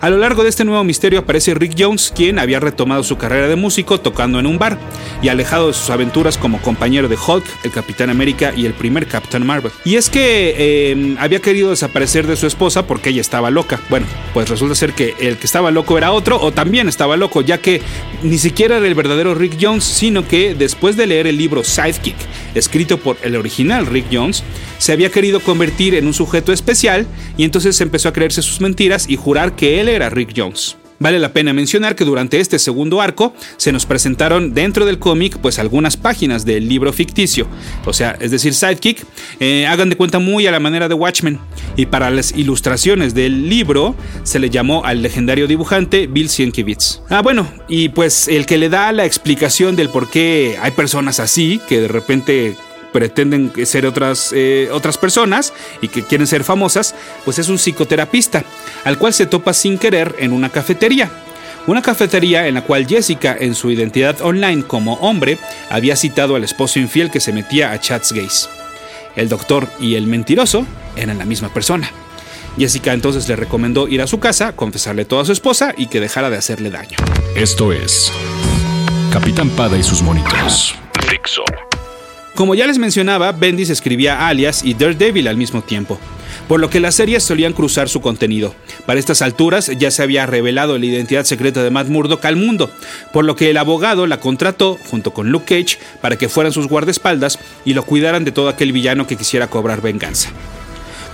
A 0.00 0.10
lo 0.10 0.18
largo 0.18 0.44
de 0.44 0.48
este 0.48 0.64
nuevo 0.64 0.84
misterio 0.84 1.18
aparece 1.18 1.54
Rick 1.54 1.74
Jones, 1.76 2.12
quien 2.14 2.38
había 2.38 2.60
retomado 2.60 3.02
su 3.02 3.18
carrera 3.18 3.48
de 3.48 3.56
músico 3.56 3.98
tocando 3.98 4.38
en 4.38 4.46
un 4.46 4.56
bar 4.56 4.78
y 5.22 5.28
alejado 5.28 5.66
de 5.66 5.72
sus 5.72 5.90
aventuras 5.90 6.38
como 6.38 6.62
compañero 6.62 7.08
de 7.08 7.16
Hulk, 7.16 7.44
el 7.64 7.72
Capitán 7.72 8.08
América 8.08 8.52
y 8.56 8.64
el 8.66 8.74
primer 8.74 9.08
Captain 9.08 9.44
Marvel. 9.44 9.72
Y 9.84 9.96
es 9.96 10.08
que 10.08 10.92
em, 10.92 11.16
había 11.18 11.40
querido 11.40 11.70
desaparecer 11.70 12.28
de 12.28 12.36
su 12.36 12.46
esposa 12.46 12.86
porque 12.86 13.10
ella 13.10 13.20
estaba 13.20 13.50
loca. 13.50 13.80
Bueno, 13.90 14.06
pues 14.34 14.48
resulta 14.48 14.76
ser 14.76 14.92
que 14.92 15.16
el 15.18 15.36
que 15.36 15.46
estaba 15.46 15.72
loco 15.72 15.98
era 15.98 16.12
otro 16.12 16.40
o 16.40 16.52
también 16.52 16.88
estaba 16.88 17.16
loco, 17.16 17.40
ya 17.40 17.58
que 17.58 17.82
ni 18.22 18.38
siquiera 18.38 18.76
era 18.76 18.86
el 18.86 18.94
verdadero 18.94 19.34
Rick 19.34 19.58
Jones, 19.60 19.82
sino 19.82 20.28
que 20.28 20.54
después 20.54 20.96
de 20.96 21.08
leer 21.08 21.26
el 21.26 21.36
libro 21.36 21.64
Sidekick, 21.64 22.16
escrito 22.54 22.98
por 22.98 23.16
el 23.24 23.34
original 23.34 23.86
Rick 23.86 24.06
Jones, 24.12 24.44
se 24.78 24.92
había 24.92 25.10
querido 25.10 25.40
convertir 25.40 25.96
en 25.96 26.06
un 26.06 26.14
sujeto 26.14 26.52
especial 26.52 27.04
y 27.36 27.42
entonces 27.42 27.80
empezó 27.80 28.08
a 28.08 28.12
creerse 28.12 28.42
sus 28.42 28.60
mentiras 28.60 29.08
y 29.08 29.16
jurar 29.16 29.56
que 29.56 29.80
él 29.80 29.87
era 29.94 30.10
Rick 30.10 30.32
Jones. 30.36 30.76
Vale 31.00 31.20
la 31.20 31.32
pena 31.32 31.52
mencionar 31.52 31.94
que 31.94 32.04
durante 32.04 32.40
este 32.40 32.58
segundo 32.58 33.00
arco 33.00 33.32
se 33.56 33.70
nos 33.70 33.86
presentaron 33.86 34.52
dentro 34.52 34.84
del 34.84 34.98
cómic 34.98 35.38
pues 35.38 35.60
algunas 35.60 35.96
páginas 35.96 36.44
del 36.44 36.68
libro 36.68 36.92
ficticio, 36.92 37.46
o 37.84 37.92
sea, 37.92 38.16
es 38.20 38.32
decir, 38.32 38.52
Sidekick, 38.52 39.04
eh, 39.38 39.66
hagan 39.68 39.90
de 39.90 39.96
cuenta 39.96 40.18
muy 40.18 40.48
a 40.48 40.50
la 40.50 40.58
manera 40.58 40.88
de 40.88 40.94
Watchmen, 40.94 41.38
y 41.76 41.86
para 41.86 42.10
las 42.10 42.32
ilustraciones 42.36 43.14
del 43.14 43.48
libro 43.48 43.94
se 44.24 44.40
le 44.40 44.50
llamó 44.50 44.84
al 44.84 45.02
legendario 45.02 45.46
dibujante 45.46 46.08
Bill 46.08 46.28
Sienkiewicz. 46.28 47.02
Ah, 47.10 47.22
bueno, 47.22 47.48
y 47.68 47.90
pues 47.90 48.26
el 48.26 48.44
que 48.44 48.58
le 48.58 48.68
da 48.68 48.90
la 48.90 49.04
explicación 49.04 49.76
del 49.76 49.90
por 49.90 50.10
qué 50.10 50.56
hay 50.60 50.72
personas 50.72 51.20
así, 51.20 51.60
que 51.68 51.80
de 51.80 51.88
repente 51.88 52.56
pretenden 52.92 53.52
ser 53.64 53.86
otras, 53.86 54.32
eh, 54.34 54.68
otras 54.72 54.98
personas 54.98 55.52
y 55.80 55.88
que 55.88 56.02
quieren 56.02 56.26
ser 56.26 56.44
famosas, 56.44 56.94
pues 57.24 57.38
es 57.38 57.48
un 57.48 57.58
psicoterapista, 57.58 58.44
al 58.84 58.98
cual 58.98 59.12
se 59.14 59.26
topa 59.26 59.52
sin 59.52 59.78
querer 59.78 60.14
en 60.18 60.32
una 60.32 60.48
cafetería. 60.48 61.10
Una 61.66 61.82
cafetería 61.82 62.46
en 62.46 62.54
la 62.54 62.62
cual 62.62 62.86
Jessica, 62.86 63.36
en 63.38 63.54
su 63.54 63.70
identidad 63.70 64.22
online 64.22 64.62
como 64.62 64.94
hombre, 64.94 65.38
había 65.68 65.96
citado 65.96 66.34
al 66.34 66.44
esposo 66.44 66.78
infiel 66.78 67.10
que 67.10 67.20
se 67.20 67.32
metía 67.32 67.72
a 67.72 67.78
chats 67.80 68.12
gays. 68.12 68.48
El 69.16 69.28
doctor 69.28 69.68
y 69.78 69.96
el 69.96 70.06
mentiroso 70.06 70.66
eran 70.96 71.18
la 71.18 71.26
misma 71.26 71.52
persona. 71.52 71.90
Jessica 72.56 72.92
entonces 72.92 73.28
le 73.28 73.36
recomendó 73.36 73.86
ir 73.86 74.00
a 74.00 74.06
su 74.06 74.18
casa, 74.18 74.56
confesarle 74.56 75.04
todo 75.04 75.20
a 75.20 75.24
su 75.24 75.32
esposa 75.32 75.74
y 75.76 75.86
que 75.86 76.00
dejara 76.00 76.30
de 76.30 76.38
hacerle 76.38 76.70
daño. 76.70 76.96
Esto 77.36 77.72
es 77.72 78.10
Capitán 79.12 79.50
Pada 79.50 79.76
y 79.76 79.82
sus 79.82 80.02
monitos. 80.02 80.74
Fixo. 81.06 81.44
Como 82.38 82.54
ya 82.54 82.68
les 82.68 82.78
mencionaba, 82.78 83.32
Bendis 83.32 83.68
escribía 83.68 84.28
Alias 84.28 84.64
y 84.64 84.74
Daredevil 84.74 85.26
al 85.26 85.36
mismo 85.36 85.60
tiempo, 85.60 85.98
por 86.46 86.60
lo 86.60 86.70
que 86.70 86.78
las 86.78 86.94
series 86.94 87.24
solían 87.24 87.52
cruzar 87.52 87.88
su 87.88 88.00
contenido. 88.00 88.54
Para 88.86 89.00
estas 89.00 89.22
alturas 89.22 89.72
ya 89.76 89.90
se 89.90 90.04
había 90.04 90.24
revelado 90.24 90.78
la 90.78 90.86
identidad 90.86 91.24
secreta 91.24 91.64
de 91.64 91.70
Matt 91.70 91.88
Murdock 91.88 92.24
al 92.24 92.36
mundo, 92.36 92.70
por 93.12 93.24
lo 93.24 93.34
que 93.34 93.50
el 93.50 93.56
abogado 93.56 94.06
la 94.06 94.20
contrató 94.20 94.78
junto 94.88 95.12
con 95.12 95.32
Luke 95.32 95.46
Cage 95.46 95.80
para 96.00 96.14
que 96.14 96.28
fueran 96.28 96.52
sus 96.52 96.68
guardaespaldas 96.68 97.40
y 97.64 97.74
lo 97.74 97.84
cuidaran 97.84 98.24
de 98.24 98.30
todo 98.30 98.48
aquel 98.50 98.70
villano 98.70 99.08
que 99.08 99.16
quisiera 99.16 99.48
cobrar 99.48 99.82
venganza. 99.82 100.28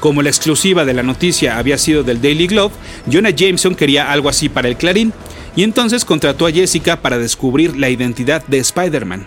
Como 0.01 0.21
la 0.21 0.29
exclusiva 0.29 0.85
de 0.85 0.93
la 0.93 1.03
noticia 1.03 1.57
había 1.57 1.79
sido 1.79 2.03
del 2.03 2.21
Daily 2.21 2.49
Globe, 2.49 2.75
Jonah 3.11 3.31
Jameson 3.31 3.77
quería 3.77 4.13
algo 4.13 4.29
así 4.29 4.51
para 4.51 4.69
el 4.69 4.77
Clarín, 4.77 5.15
y 5.57 5.63
entonces 5.63 6.05
contrató 6.05 6.47
a 6.47 6.53
Jessica 6.53 7.01
para 7.01 7.17
descubrir 7.17 7.79
la 7.79 7.89
identidad 7.89 8.45
de 8.47 8.59
Spider-Man. 8.59 9.27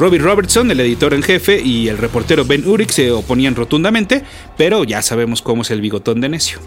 Robbie 0.00 0.18
Robertson, 0.18 0.70
el 0.70 0.80
editor 0.80 1.12
en 1.12 1.22
jefe, 1.22 1.60
y 1.60 1.88
el 1.88 1.98
reportero 1.98 2.46
Ben 2.46 2.66
Urich 2.66 2.90
se 2.90 3.10
oponían 3.10 3.54
rotundamente, 3.54 4.24
pero 4.56 4.82
ya 4.82 5.02
sabemos 5.02 5.42
cómo 5.42 5.60
es 5.60 5.70
el 5.70 5.82
bigotón 5.82 6.22
de 6.22 6.30
necio. 6.30 6.58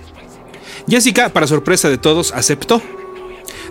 Jessica, 0.87 1.29
para 1.29 1.47
sorpresa 1.47 1.89
de 1.89 1.97
todos, 1.97 2.31
aceptó. 2.31 2.79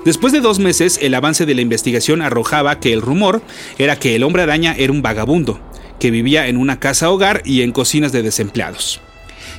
Después 0.05 0.33
de 0.33 0.41
dos 0.41 0.59
meses, 0.59 0.99
el 1.01 1.15
avance 1.15 1.47
de 1.47 1.55
la 1.55 1.61
investigación 1.61 2.23
arrojaba 2.23 2.81
que 2.81 2.93
el 2.93 3.03
rumor 3.03 3.41
era 3.79 4.01
que 4.01 4.17
el 4.17 4.25
hombre 4.25 4.43
araña 4.43 4.75
era 4.77 4.91
un 4.91 5.01
vagabundo, 5.01 5.61
que 6.01 6.11
vivía 6.11 6.49
en 6.49 6.57
una 6.57 6.81
casa 6.81 7.09
hogar 7.09 7.43
y 7.45 7.63
en 7.63 7.71
cocinas 7.71 8.11
de 8.11 8.25
desempleados. 8.25 9.01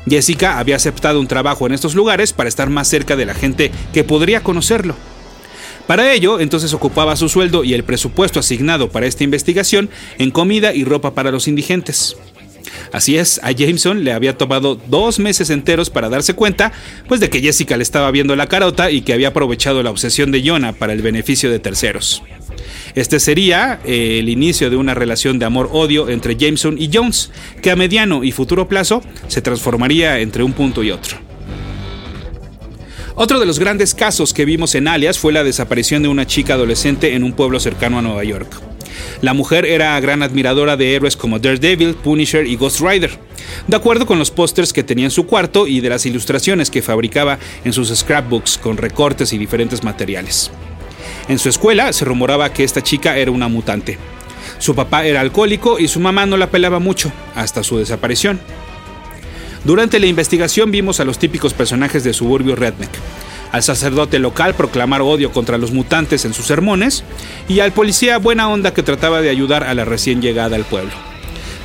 Jessica 0.05 0.59
había 0.59 0.75
aceptado 0.75 1.21
un 1.21 1.27
trabajo 1.27 1.65
en 1.65 1.71
estos 1.71 1.95
lugares 1.95 2.33
para 2.33 2.49
estar 2.49 2.69
más 2.69 2.89
cerca 2.89 3.15
de 3.15 3.25
la 3.25 3.35
gente 3.35 3.71
que 3.93 4.03
podría 4.03 4.43
conocerlo. 4.43 4.97
Para 5.87 6.13
ello, 6.13 6.39
entonces 6.39 6.73
ocupaba 6.73 7.15
su 7.15 7.27
sueldo 7.27 7.63
y 7.63 7.73
el 7.73 7.83
presupuesto 7.83 8.39
asignado 8.39 8.89
para 8.89 9.05
esta 9.05 9.23
investigación 9.23 9.89
en 10.17 10.31
comida 10.31 10.73
y 10.73 10.83
ropa 10.83 11.13
para 11.13 11.31
los 11.31 11.47
indigentes. 11.47 12.15
Así 12.91 13.17
es, 13.17 13.39
a 13.43 13.51
Jameson 13.51 14.03
le 14.03 14.13
había 14.13 14.37
tomado 14.37 14.75
dos 14.75 15.19
meses 15.19 15.49
enteros 15.49 15.89
para 15.89 16.09
darse 16.09 16.33
cuenta, 16.33 16.71
pues 17.07 17.19
de 17.19 17.29
que 17.29 17.41
Jessica 17.41 17.75
le 17.75 17.83
estaba 17.83 18.11
viendo 18.11 18.35
la 18.35 18.47
carota 18.47 18.91
y 18.91 19.01
que 19.01 19.13
había 19.13 19.29
aprovechado 19.29 19.83
la 19.83 19.89
obsesión 19.89 20.31
de 20.31 20.47
Jonah 20.47 20.73
para 20.73 20.93
el 20.93 21.01
beneficio 21.01 21.51
de 21.51 21.59
terceros. 21.59 22.23
Este 22.95 23.19
sería 23.19 23.79
eh, 23.85 24.19
el 24.19 24.29
inicio 24.29 24.69
de 24.69 24.75
una 24.75 24.93
relación 24.93 25.39
de 25.39 25.45
amor-odio 25.45 26.09
entre 26.09 26.35
Jameson 26.35 26.77
y 26.79 26.89
Jones, 26.93 27.31
que 27.61 27.71
a 27.71 27.75
mediano 27.75 28.23
y 28.23 28.31
futuro 28.31 28.67
plazo 28.67 29.01
se 29.27 29.41
transformaría 29.41 30.19
entre 30.19 30.43
un 30.43 30.53
punto 30.53 30.83
y 30.83 30.91
otro. 30.91 31.22
Otro 33.15 33.39
de 33.39 33.45
los 33.45 33.59
grandes 33.59 33.93
casos 33.93 34.33
que 34.33 34.43
vimos 34.43 34.73
en 34.73 34.87
Alias 34.87 35.19
fue 35.19 35.33
la 35.33 35.43
desaparición 35.43 36.01
de 36.01 36.09
una 36.09 36.25
chica 36.25 36.55
adolescente 36.55 37.13
en 37.13 37.23
un 37.23 37.33
pueblo 37.33 37.59
cercano 37.59 37.99
a 37.99 38.01
Nueva 38.01 38.23
York. 38.23 38.47
La 39.21 39.35
mujer 39.35 39.65
era 39.65 39.99
gran 39.99 40.23
admiradora 40.23 40.77
de 40.77 40.95
héroes 40.95 41.15
como 41.15 41.37
Daredevil, 41.37 41.93
Punisher 41.93 42.47
y 42.47 42.55
Ghost 42.55 42.81
Rider, 42.81 43.11
de 43.67 43.75
acuerdo 43.75 44.07
con 44.07 44.17
los 44.17 44.31
pósters 44.31 44.73
que 44.73 44.83
tenía 44.83 45.05
en 45.05 45.11
su 45.11 45.27
cuarto 45.27 45.67
y 45.67 45.79
de 45.79 45.89
las 45.89 46.07
ilustraciones 46.07 46.71
que 46.71 46.81
fabricaba 46.81 47.37
en 47.63 47.71
sus 47.71 47.95
scrapbooks 47.95 48.57
con 48.57 48.77
recortes 48.77 49.31
y 49.31 49.37
diferentes 49.37 49.83
materiales. 49.83 50.49
En 51.27 51.37
su 51.37 51.49
escuela 51.49 51.93
se 51.93 52.05
rumoraba 52.05 52.51
que 52.51 52.63
esta 52.63 52.81
chica 52.81 53.15
era 53.17 53.29
una 53.29 53.47
mutante. 53.47 53.99
Su 54.57 54.73
papá 54.73 55.05
era 55.05 55.21
alcohólico 55.21 55.77
y 55.77 55.87
su 55.87 55.99
mamá 55.99 56.25
no 56.25 56.35
la 56.35 56.49
pelaba 56.49 56.79
mucho, 56.79 57.11
hasta 57.35 57.63
su 57.63 57.77
desaparición. 57.77 58.39
Durante 59.63 59.99
la 59.99 60.07
investigación 60.07 60.71
vimos 60.71 60.99
a 60.99 61.05
los 61.05 61.19
típicos 61.19 61.53
personajes 61.53 62.03
de 62.03 62.13
suburbio 62.13 62.55
redneck, 62.55 62.91
al 63.53 63.63
sacerdote 63.63 64.19
local 64.19 64.55
proclamar 64.55 65.01
odio 65.01 65.31
contra 65.31 65.57
los 65.57 65.71
mutantes 65.71 66.25
en 66.25 66.33
sus 66.33 66.47
sermones 66.47 67.03
y 67.47 67.59
al 67.61 67.71
policía 67.71 68.17
buena 68.17 68.49
onda 68.49 68.73
que 68.73 68.83
trataba 68.83 69.21
de 69.21 69.29
ayudar 69.29 69.63
a 69.63 69.73
la 69.73 69.85
recién 69.85 70.21
llegada 70.21 70.55
al 70.55 70.65
pueblo. 70.65 70.91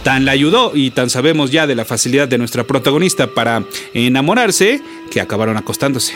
Tan 0.05 0.25
la 0.25 0.33
ayudó 0.33 0.73
y 0.75 0.91
tan 0.91 1.11
sabemos 1.11 1.51
ya 1.51 1.67
de 1.67 1.75
la 1.75 1.85
facilidad 1.85 2.29
de 2.29 2.39
nuestra 2.39 2.65
protagonista 2.65 3.27
para 3.27 3.65
enamorarse 3.95 4.81
que 5.11 5.21
acabaron 5.21 5.57
acostándose. 5.57 6.15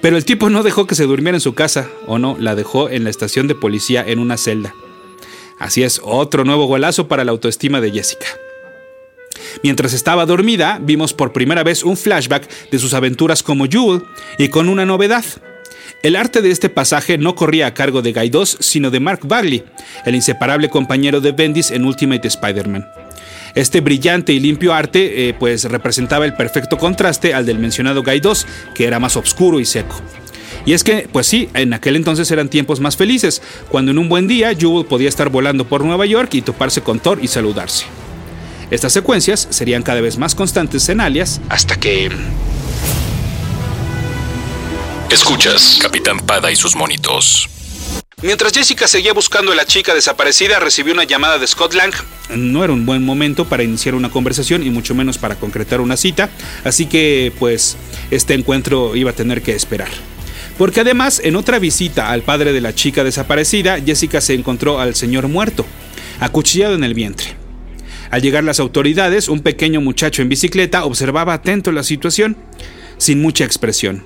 Pero 0.00 0.16
el 0.16 0.24
tipo 0.24 0.48
no 0.48 0.62
dejó 0.62 0.86
que 0.86 0.94
se 0.94 1.06
durmiera 1.06 1.36
en 1.36 1.40
su 1.40 1.54
casa, 1.54 1.88
o 2.06 2.18
no, 2.18 2.36
la 2.38 2.54
dejó 2.54 2.88
en 2.88 3.04
la 3.04 3.10
estación 3.10 3.48
de 3.48 3.54
policía 3.54 4.04
en 4.06 4.18
una 4.18 4.36
celda. 4.36 4.74
Así 5.58 5.82
es, 5.82 6.00
otro 6.04 6.44
nuevo 6.44 6.66
golazo 6.66 7.08
para 7.08 7.24
la 7.24 7.32
autoestima 7.32 7.80
de 7.80 7.90
Jessica. 7.90 8.26
Mientras 9.62 9.92
estaba 9.92 10.26
dormida, 10.26 10.78
vimos 10.80 11.12
por 11.14 11.32
primera 11.32 11.62
vez 11.62 11.82
un 11.82 11.96
flashback 11.96 12.48
de 12.70 12.78
sus 12.78 12.94
aventuras 12.94 13.42
como 13.42 13.66
Jewel 13.66 14.02
y 14.38 14.48
con 14.48 14.68
una 14.68 14.84
novedad. 14.84 15.24
El 16.02 16.16
arte 16.16 16.42
de 16.42 16.50
este 16.50 16.68
pasaje 16.68 17.16
no 17.16 17.34
corría 17.34 17.66
a 17.66 17.74
cargo 17.74 18.02
de 18.02 18.12
Guy 18.12 18.28
2, 18.28 18.58
sino 18.60 18.90
de 18.90 19.00
Mark 19.00 19.20
Bagley, 19.24 19.64
el 20.04 20.14
inseparable 20.14 20.68
compañero 20.68 21.20
de 21.20 21.32
Bendis 21.32 21.70
en 21.70 21.84
Ultimate 21.84 22.28
Spider-Man. 22.28 22.86
Este 23.54 23.80
brillante 23.80 24.32
y 24.32 24.40
limpio 24.40 24.74
arte 24.74 25.28
eh, 25.28 25.34
pues 25.34 25.64
representaba 25.64 26.26
el 26.26 26.34
perfecto 26.34 26.76
contraste 26.76 27.32
al 27.32 27.46
del 27.46 27.58
mencionado 27.58 28.02
Guy 28.02 28.20
2, 28.20 28.46
que 28.74 28.84
era 28.84 28.98
más 28.98 29.16
oscuro 29.16 29.60
y 29.60 29.64
seco. 29.64 29.96
Y 30.66 30.72
es 30.72 30.82
que, 30.82 31.08
pues 31.10 31.26
sí, 31.26 31.48
en 31.54 31.72
aquel 31.72 31.96
entonces 31.96 32.30
eran 32.30 32.48
tiempos 32.48 32.80
más 32.80 32.96
felices, 32.96 33.42
cuando 33.68 33.90
en 33.90 33.98
un 33.98 34.08
buen 34.08 34.26
día 34.26 34.54
Jewel 34.54 34.86
podía 34.86 35.08
estar 35.08 35.28
volando 35.28 35.66
por 35.66 35.84
Nueva 35.84 36.06
York 36.06 36.34
y 36.34 36.42
toparse 36.42 36.80
con 36.80 37.00
Thor 37.00 37.18
y 37.22 37.28
saludarse. 37.28 37.86
Estas 38.70 38.92
secuencias 38.92 39.46
serían 39.50 39.82
cada 39.82 40.00
vez 40.00 40.18
más 40.18 40.34
constantes 40.34 40.88
en 40.88 41.00
Alias 41.00 41.40
hasta 41.48 41.76
que... 41.76 42.10
Escuchas, 45.10 45.78
Capitán 45.80 46.18
Pada 46.20 46.50
y 46.50 46.56
sus 46.56 46.74
monitos. 46.74 47.48
Mientras 48.22 48.52
Jessica 48.52 48.88
seguía 48.88 49.12
buscando 49.12 49.52
a 49.52 49.54
la 49.54 49.66
chica 49.66 49.94
desaparecida, 49.94 50.58
recibió 50.58 50.94
una 50.94 51.04
llamada 51.04 51.38
de 51.38 51.46
Scott 51.46 51.74
Lang. 51.74 51.92
No 52.30 52.64
era 52.64 52.72
un 52.72 52.86
buen 52.86 53.04
momento 53.04 53.44
para 53.44 53.62
iniciar 53.62 53.94
una 53.94 54.10
conversación 54.10 54.66
y 54.66 54.70
mucho 54.70 54.94
menos 54.94 55.18
para 55.18 55.34
concretar 55.34 55.80
una 55.80 55.96
cita, 55.96 56.30
así 56.64 56.86
que 56.86 57.32
pues 57.38 57.76
este 58.10 58.32
encuentro 58.34 58.96
iba 58.96 59.10
a 59.10 59.14
tener 59.14 59.42
que 59.42 59.54
esperar. 59.54 59.90
Porque 60.56 60.80
además, 60.80 61.20
en 61.22 61.36
otra 61.36 61.58
visita 61.58 62.10
al 62.10 62.22
padre 62.22 62.52
de 62.52 62.60
la 62.60 62.74
chica 62.74 63.04
desaparecida, 63.04 63.78
Jessica 63.78 64.20
se 64.20 64.34
encontró 64.34 64.80
al 64.80 64.94
señor 64.94 65.28
muerto, 65.28 65.66
acuchillado 66.18 66.74
en 66.74 66.84
el 66.84 66.94
vientre. 66.94 67.43
Al 68.10 68.22
llegar 68.22 68.44
las 68.44 68.60
autoridades, 68.60 69.28
un 69.28 69.40
pequeño 69.40 69.80
muchacho 69.80 70.22
en 70.22 70.28
bicicleta 70.28 70.84
observaba 70.84 71.34
atento 71.34 71.72
la 71.72 71.82
situación, 71.82 72.36
sin 72.98 73.20
mucha 73.20 73.44
expresión. 73.44 74.04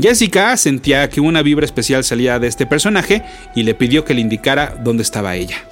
Jessica 0.00 0.56
sentía 0.56 1.08
que 1.08 1.20
una 1.20 1.42
vibra 1.42 1.64
especial 1.64 2.04
salía 2.04 2.38
de 2.38 2.46
este 2.46 2.66
personaje 2.66 3.24
y 3.56 3.64
le 3.64 3.74
pidió 3.74 4.04
que 4.04 4.14
le 4.14 4.20
indicara 4.20 4.76
dónde 4.84 5.02
estaba 5.02 5.34
ella. 5.34 5.64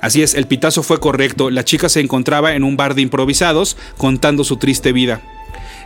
Así 0.00 0.22
es, 0.22 0.34
el 0.34 0.46
pitazo 0.46 0.82
fue 0.82 1.00
correcto, 1.00 1.50
la 1.50 1.64
chica 1.64 1.88
se 1.88 2.00
encontraba 2.00 2.54
en 2.54 2.64
un 2.64 2.76
bar 2.76 2.94
de 2.94 3.02
improvisados 3.02 3.76
contando 3.96 4.44
su 4.44 4.56
triste 4.56 4.92
vida. 4.92 5.20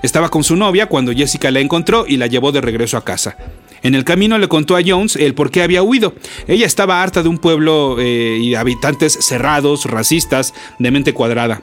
Estaba 0.02 0.30
con 0.30 0.44
su 0.44 0.56
novia 0.56 0.86
cuando 0.86 1.12
Jessica 1.12 1.50
la 1.50 1.60
encontró 1.60 2.04
y 2.06 2.16
la 2.16 2.26
llevó 2.26 2.52
de 2.52 2.60
regreso 2.60 2.96
a 2.96 3.04
casa. 3.04 3.36
En 3.82 3.94
el 3.94 4.04
camino 4.04 4.38
le 4.38 4.48
contó 4.48 4.76
a 4.76 4.80
Jones 4.84 5.16
el 5.16 5.34
por 5.34 5.50
qué 5.50 5.62
había 5.62 5.82
huido. 5.82 6.14
Ella 6.46 6.66
estaba 6.66 7.02
harta 7.02 7.22
de 7.22 7.28
un 7.28 7.38
pueblo 7.38 7.96
eh, 7.98 8.38
y 8.40 8.54
habitantes 8.54 9.12
cerrados, 9.20 9.86
racistas, 9.86 10.54
de 10.78 10.90
mente 10.90 11.12
cuadrada. 11.12 11.60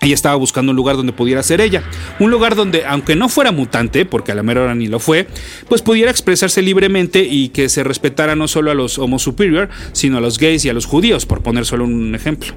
Ella 0.00 0.14
estaba 0.14 0.36
buscando 0.36 0.70
un 0.70 0.76
lugar 0.76 0.96
donde 0.96 1.12
pudiera 1.12 1.42
ser 1.42 1.60
ella. 1.60 1.82
Un 2.20 2.30
lugar 2.30 2.54
donde, 2.54 2.84
aunque 2.84 3.16
no 3.16 3.28
fuera 3.28 3.50
mutante, 3.50 4.04
porque 4.06 4.30
a 4.30 4.34
la 4.34 4.44
mera 4.44 4.62
hora 4.62 4.74
ni 4.74 4.86
lo 4.86 5.00
fue, 5.00 5.26
pues 5.68 5.82
pudiera 5.82 6.10
expresarse 6.10 6.62
libremente 6.62 7.24
y 7.24 7.48
que 7.48 7.68
se 7.68 7.82
respetara 7.82 8.36
no 8.36 8.46
solo 8.46 8.70
a 8.70 8.74
los 8.74 8.98
Homo 8.98 9.18
Superior, 9.18 9.68
sino 9.92 10.18
a 10.18 10.20
los 10.20 10.38
gays 10.38 10.64
y 10.64 10.68
a 10.68 10.72
los 10.72 10.86
judíos, 10.86 11.26
por 11.26 11.42
poner 11.42 11.66
solo 11.66 11.84
un 11.84 12.14
ejemplo. 12.14 12.54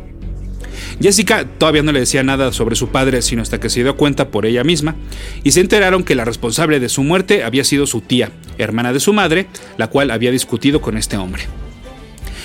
Jessica 0.99 1.45
todavía 1.45 1.83
no 1.83 1.91
le 1.91 2.01
decía 2.01 2.23
nada 2.23 2.51
sobre 2.51 2.75
su 2.75 2.89
padre, 2.89 3.21
sino 3.21 3.41
hasta 3.41 3.59
que 3.59 3.69
se 3.69 3.83
dio 3.83 3.95
cuenta 3.95 4.29
por 4.29 4.45
ella 4.45 4.63
misma, 4.63 4.95
y 5.43 5.51
se 5.51 5.61
enteraron 5.61 6.03
que 6.03 6.15
la 6.15 6.25
responsable 6.25 6.79
de 6.79 6.89
su 6.89 7.03
muerte 7.03 7.43
había 7.43 7.63
sido 7.63 7.87
su 7.87 8.01
tía, 8.01 8.31
hermana 8.57 8.93
de 8.93 8.99
su 8.99 9.13
madre, 9.13 9.47
la 9.77 9.87
cual 9.87 10.11
había 10.11 10.31
discutido 10.31 10.81
con 10.81 10.97
este 10.97 11.17
hombre. 11.17 11.43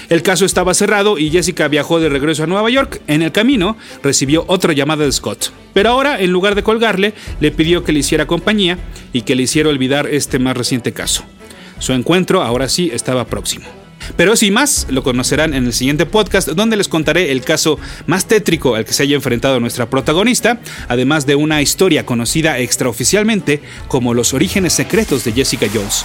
El 0.09 0.22
caso 0.22 0.44
estaba 0.44 0.74
cerrado 0.74 1.18
y 1.18 1.30
Jessica 1.30 1.66
viajó 1.66 1.98
de 1.98 2.09
regreso 2.09 2.44
a 2.44 2.46
Nueva 2.46 2.70
York. 2.70 3.00
En 3.09 3.22
el 3.22 3.32
camino 3.32 3.76
recibió 4.04 4.44
otra 4.46 4.72
llamada 4.72 5.04
de 5.04 5.11
Scott, 5.11 5.50
pero 5.74 5.90
ahora 5.90 6.20
en 6.20 6.30
lugar 6.30 6.54
de 6.54 6.62
colgarle, 6.62 7.12
le 7.40 7.50
pidió 7.50 7.82
que 7.82 7.92
le 7.92 8.00
hiciera 8.00 8.26
compañía 8.26 8.78
y 9.12 9.22
que 9.22 9.35
le 9.35 9.42
hiciera 9.42 9.68
olvidar 9.68 10.06
este 10.06 10.38
más 10.38 10.56
reciente 10.56 10.92
caso. 10.92 11.24
Su 11.80 11.92
encuentro 11.92 12.42
ahora 12.42 12.68
sí 12.68 12.90
estaba 12.92 13.26
próximo. 13.26 13.86
Pero 14.16 14.37
sin 14.37 14.55
más, 14.55 14.87
lo 14.90 15.03
conocerán 15.03 15.55
en 15.55 15.66
el 15.66 15.73
siguiente 15.73 16.07
podcast 16.07 16.49
donde 16.49 16.77
les 16.77 16.88
contaré 16.88 17.33
el 17.33 17.42
caso 17.42 17.79
más 18.07 18.27
tétrico 18.27 18.75
al 18.75 18.85
que 18.85 18.92
se 18.92 19.03
haya 19.03 19.16
enfrentado 19.16 19.61
nuestra 19.61 19.88
protagonista, 19.88 20.61
además 20.88 21.27
de 21.27 21.35
una 21.35 21.62
historia 21.62 22.07
conocida 22.07 22.59
extraoficialmente 22.59 23.62
como 23.88 24.14
los 24.14 24.35
orígenes 24.35 24.73
secretos 24.73 25.25
de 25.25 25.33
Jessica 25.33 25.66
Jones. 25.73 26.05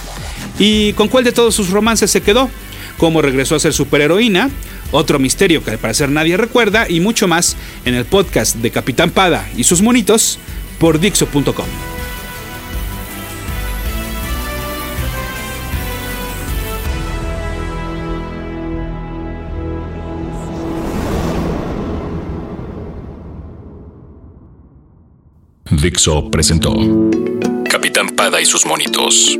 ¿Y 0.58 0.92
con 0.94 1.08
cuál 1.08 1.24
de 1.24 1.32
todos 1.32 1.54
sus 1.54 1.70
romances 1.70 2.10
se 2.10 2.20
quedó? 2.20 2.50
¿Cómo 2.98 3.22
regresó 3.22 3.56
a 3.56 3.60
ser 3.60 3.72
superheroína? 3.72 4.50
Otro 4.90 5.18
misterio 5.18 5.64
que 5.64 5.70
al 5.70 5.78
parecer 5.78 6.10
nadie 6.10 6.36
recuerda 6.36 6.86
y 6.88 7.00
mucho 7.00 7.26
más 7.26 7.56
en 7.84 7.94
el 7.94 8.04
podcast 8.04 8.56
de 8.56 8.70
Capitán 8.70 9.10
Pada 9.10 9.48
y 9.56 9.64
sus 9.64 9.80
monitos 9.80 10.38
por 10.78 11.00
Dixo.com. 11.00 12.01
Dixo 25.82 26.30
presentó 26.30 26.72
Capitán 27.68 28.10
Pada 28.10 28.40
y 28.40 28.46
sus 28.46 28.64
monitos. 28.66 29.36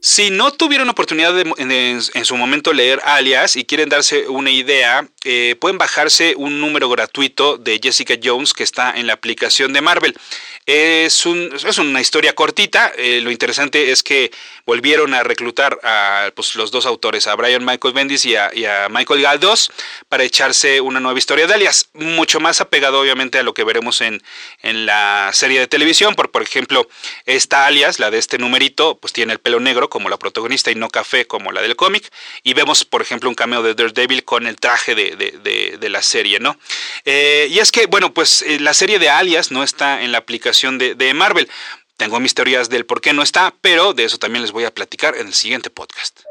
Si 0.00 0.30
no 0.30 0.52
tuvieron 0.52 0.88
oportunidad 0.88 1.34
de 1.34 2.00
en, 2.14 2.24
su 2.24 2.36
momento 2.36 2.72
leer 2.72 3.00
Alias 3.04 3.56
y 3.56 3.64
quieren 3.64 3.88
darse 3.88 4.28
una 4.28 4.52
idea, 4.52 5.08
eh, 5.24 5.56
pueden 5.58 5.78
bajarse 5.78 6.34
un 6.36 6.60
número 6.60 6.88
gratuito 6.88 7.58
de 7.58 7.80
Jessica 7.82 8.14
Jones 8.22 8.52
que 8.52 8.62
está 8.62 8.92
en 8.92 9.08
la 9.08 9.14
aplicación 9.14 9.72
de 9.72 9.80
Marvel. 9.80 10.14
Es, 10.66 11.26
es 11.26 11.78
una 11.78 12.00
historia 12.00 12.34
cortita. 12.34 12.90
Eh, 12.96 13.20
lo 13.20 13.30
interesante 13.30 13.92
es 13.92 14.02
que 14.02 14.30
volvieron 14.64 15.12
a 15.12 15.22
reclutar 15.22 15.78
a 15.82 16.30
pues, 16.34 16.54
los 16.56 16.70
dos 16.70 16.86
autores, 16.86 17.26
a 17.26 17.34
Brian 17.34 17.62
Michael 17.66 17.92
Bendis 17.92 18.24
y 18.24 18.34
a, 18.34 18.50
Michael 18.88 19.20
Galdos, 19.20 19.70
para 20.08 20.24
echarse 20.24 20.80
una 20.80 21.00
nueva 21.00 21.18
historia 21.18 21.46
de 21.46 21.52
alias. 21.52 21.90
Mucho 21.92 22.40
más 22.40 22.62
apegado, 22.62 22.98
obviamente, 22.98 23.38
a 23.38 23.42
lo 23.42 23.52
que 23.52 23.62
veremos 23.62 24.00
en, 24.00 24.22
en 24.62 24.86
la 24.86 25.30
serie 25.34 25.60
de 25.60 25.66
televisión. 25.66 26.14
Por, 26.14 26.30
por 26.30 26.40
ejemplo, 26.40 26.88
esta 27.26 27.66
alias, 27.66 27.98
la 27.98 28.10
de 28.10 28.16
este 28.16 28.38
numerito, 28.38 28.96
pues 28.96 29.12
tiene 29.12 29.34
el 29.34 29.40
pelo 29.40 29.60
negro 29.60 29.90
como 29.90 30.08
la 30.08 30.18
protagonista 30.18 30.70
y 30.70 30.76
no 30.76 30.88
café 30.88 31.26
como 31.26 31.52
la 31.52 31.60
del 31.60 31.76
cómic. 31.76 32.10
Y 32.42 32.54
vemos, 32.54 32.86
por 32.86 33.02
ejemplo, 33.02 33.28
un 33.28 33.34
cameo 33.34 33.62
de 33.62 33.74
Daredevil 33.74 34.24
con 34.24 34.46
el 34.46 34.56
traje 34.56 34.94
de, 34.94 35.88
la 35.90 36.00
serie, 36.00 36.40
¿no? 36.40 36.56
Eh, 37.04 37.48
y 37.50 37.58
es 37.58 37.70
que, 37.70 37.84
bueno, 37.84 38.14
pues 38.14 38.40
eh, 38.42 38.58
la 38.60 38.72
serie 38.72 38.98
de 38.98 39.10
alias 39.10 39.50
no 39.50 39.62
está 39.62 40.02
en 40.02 40.10
la 40.10 40.18
aplicación 40.18 40.53
de, 40.62 41.14
Marvel. 41.14 41.48
Tengo 41.96 42.18
mis 42.20 42.34
teorías 42.34 42.68
del 42.68 42.86
por 42.86 43.00
qué 43.00 43.12
no 43.12 43.22
está, 43.22 43.54
pero 43.60 43.94
de 43.94 44.04
eso 44.04 44.18
también 44.18 44.42
les 44.42 44.52
voy 44.52 44.64
a 44.64 44.74
platicar 44.74 45.16
en 45.16 45.28
el 45.28 45.34
siguiente 45.34 45.70
podcast. 45.70 46.23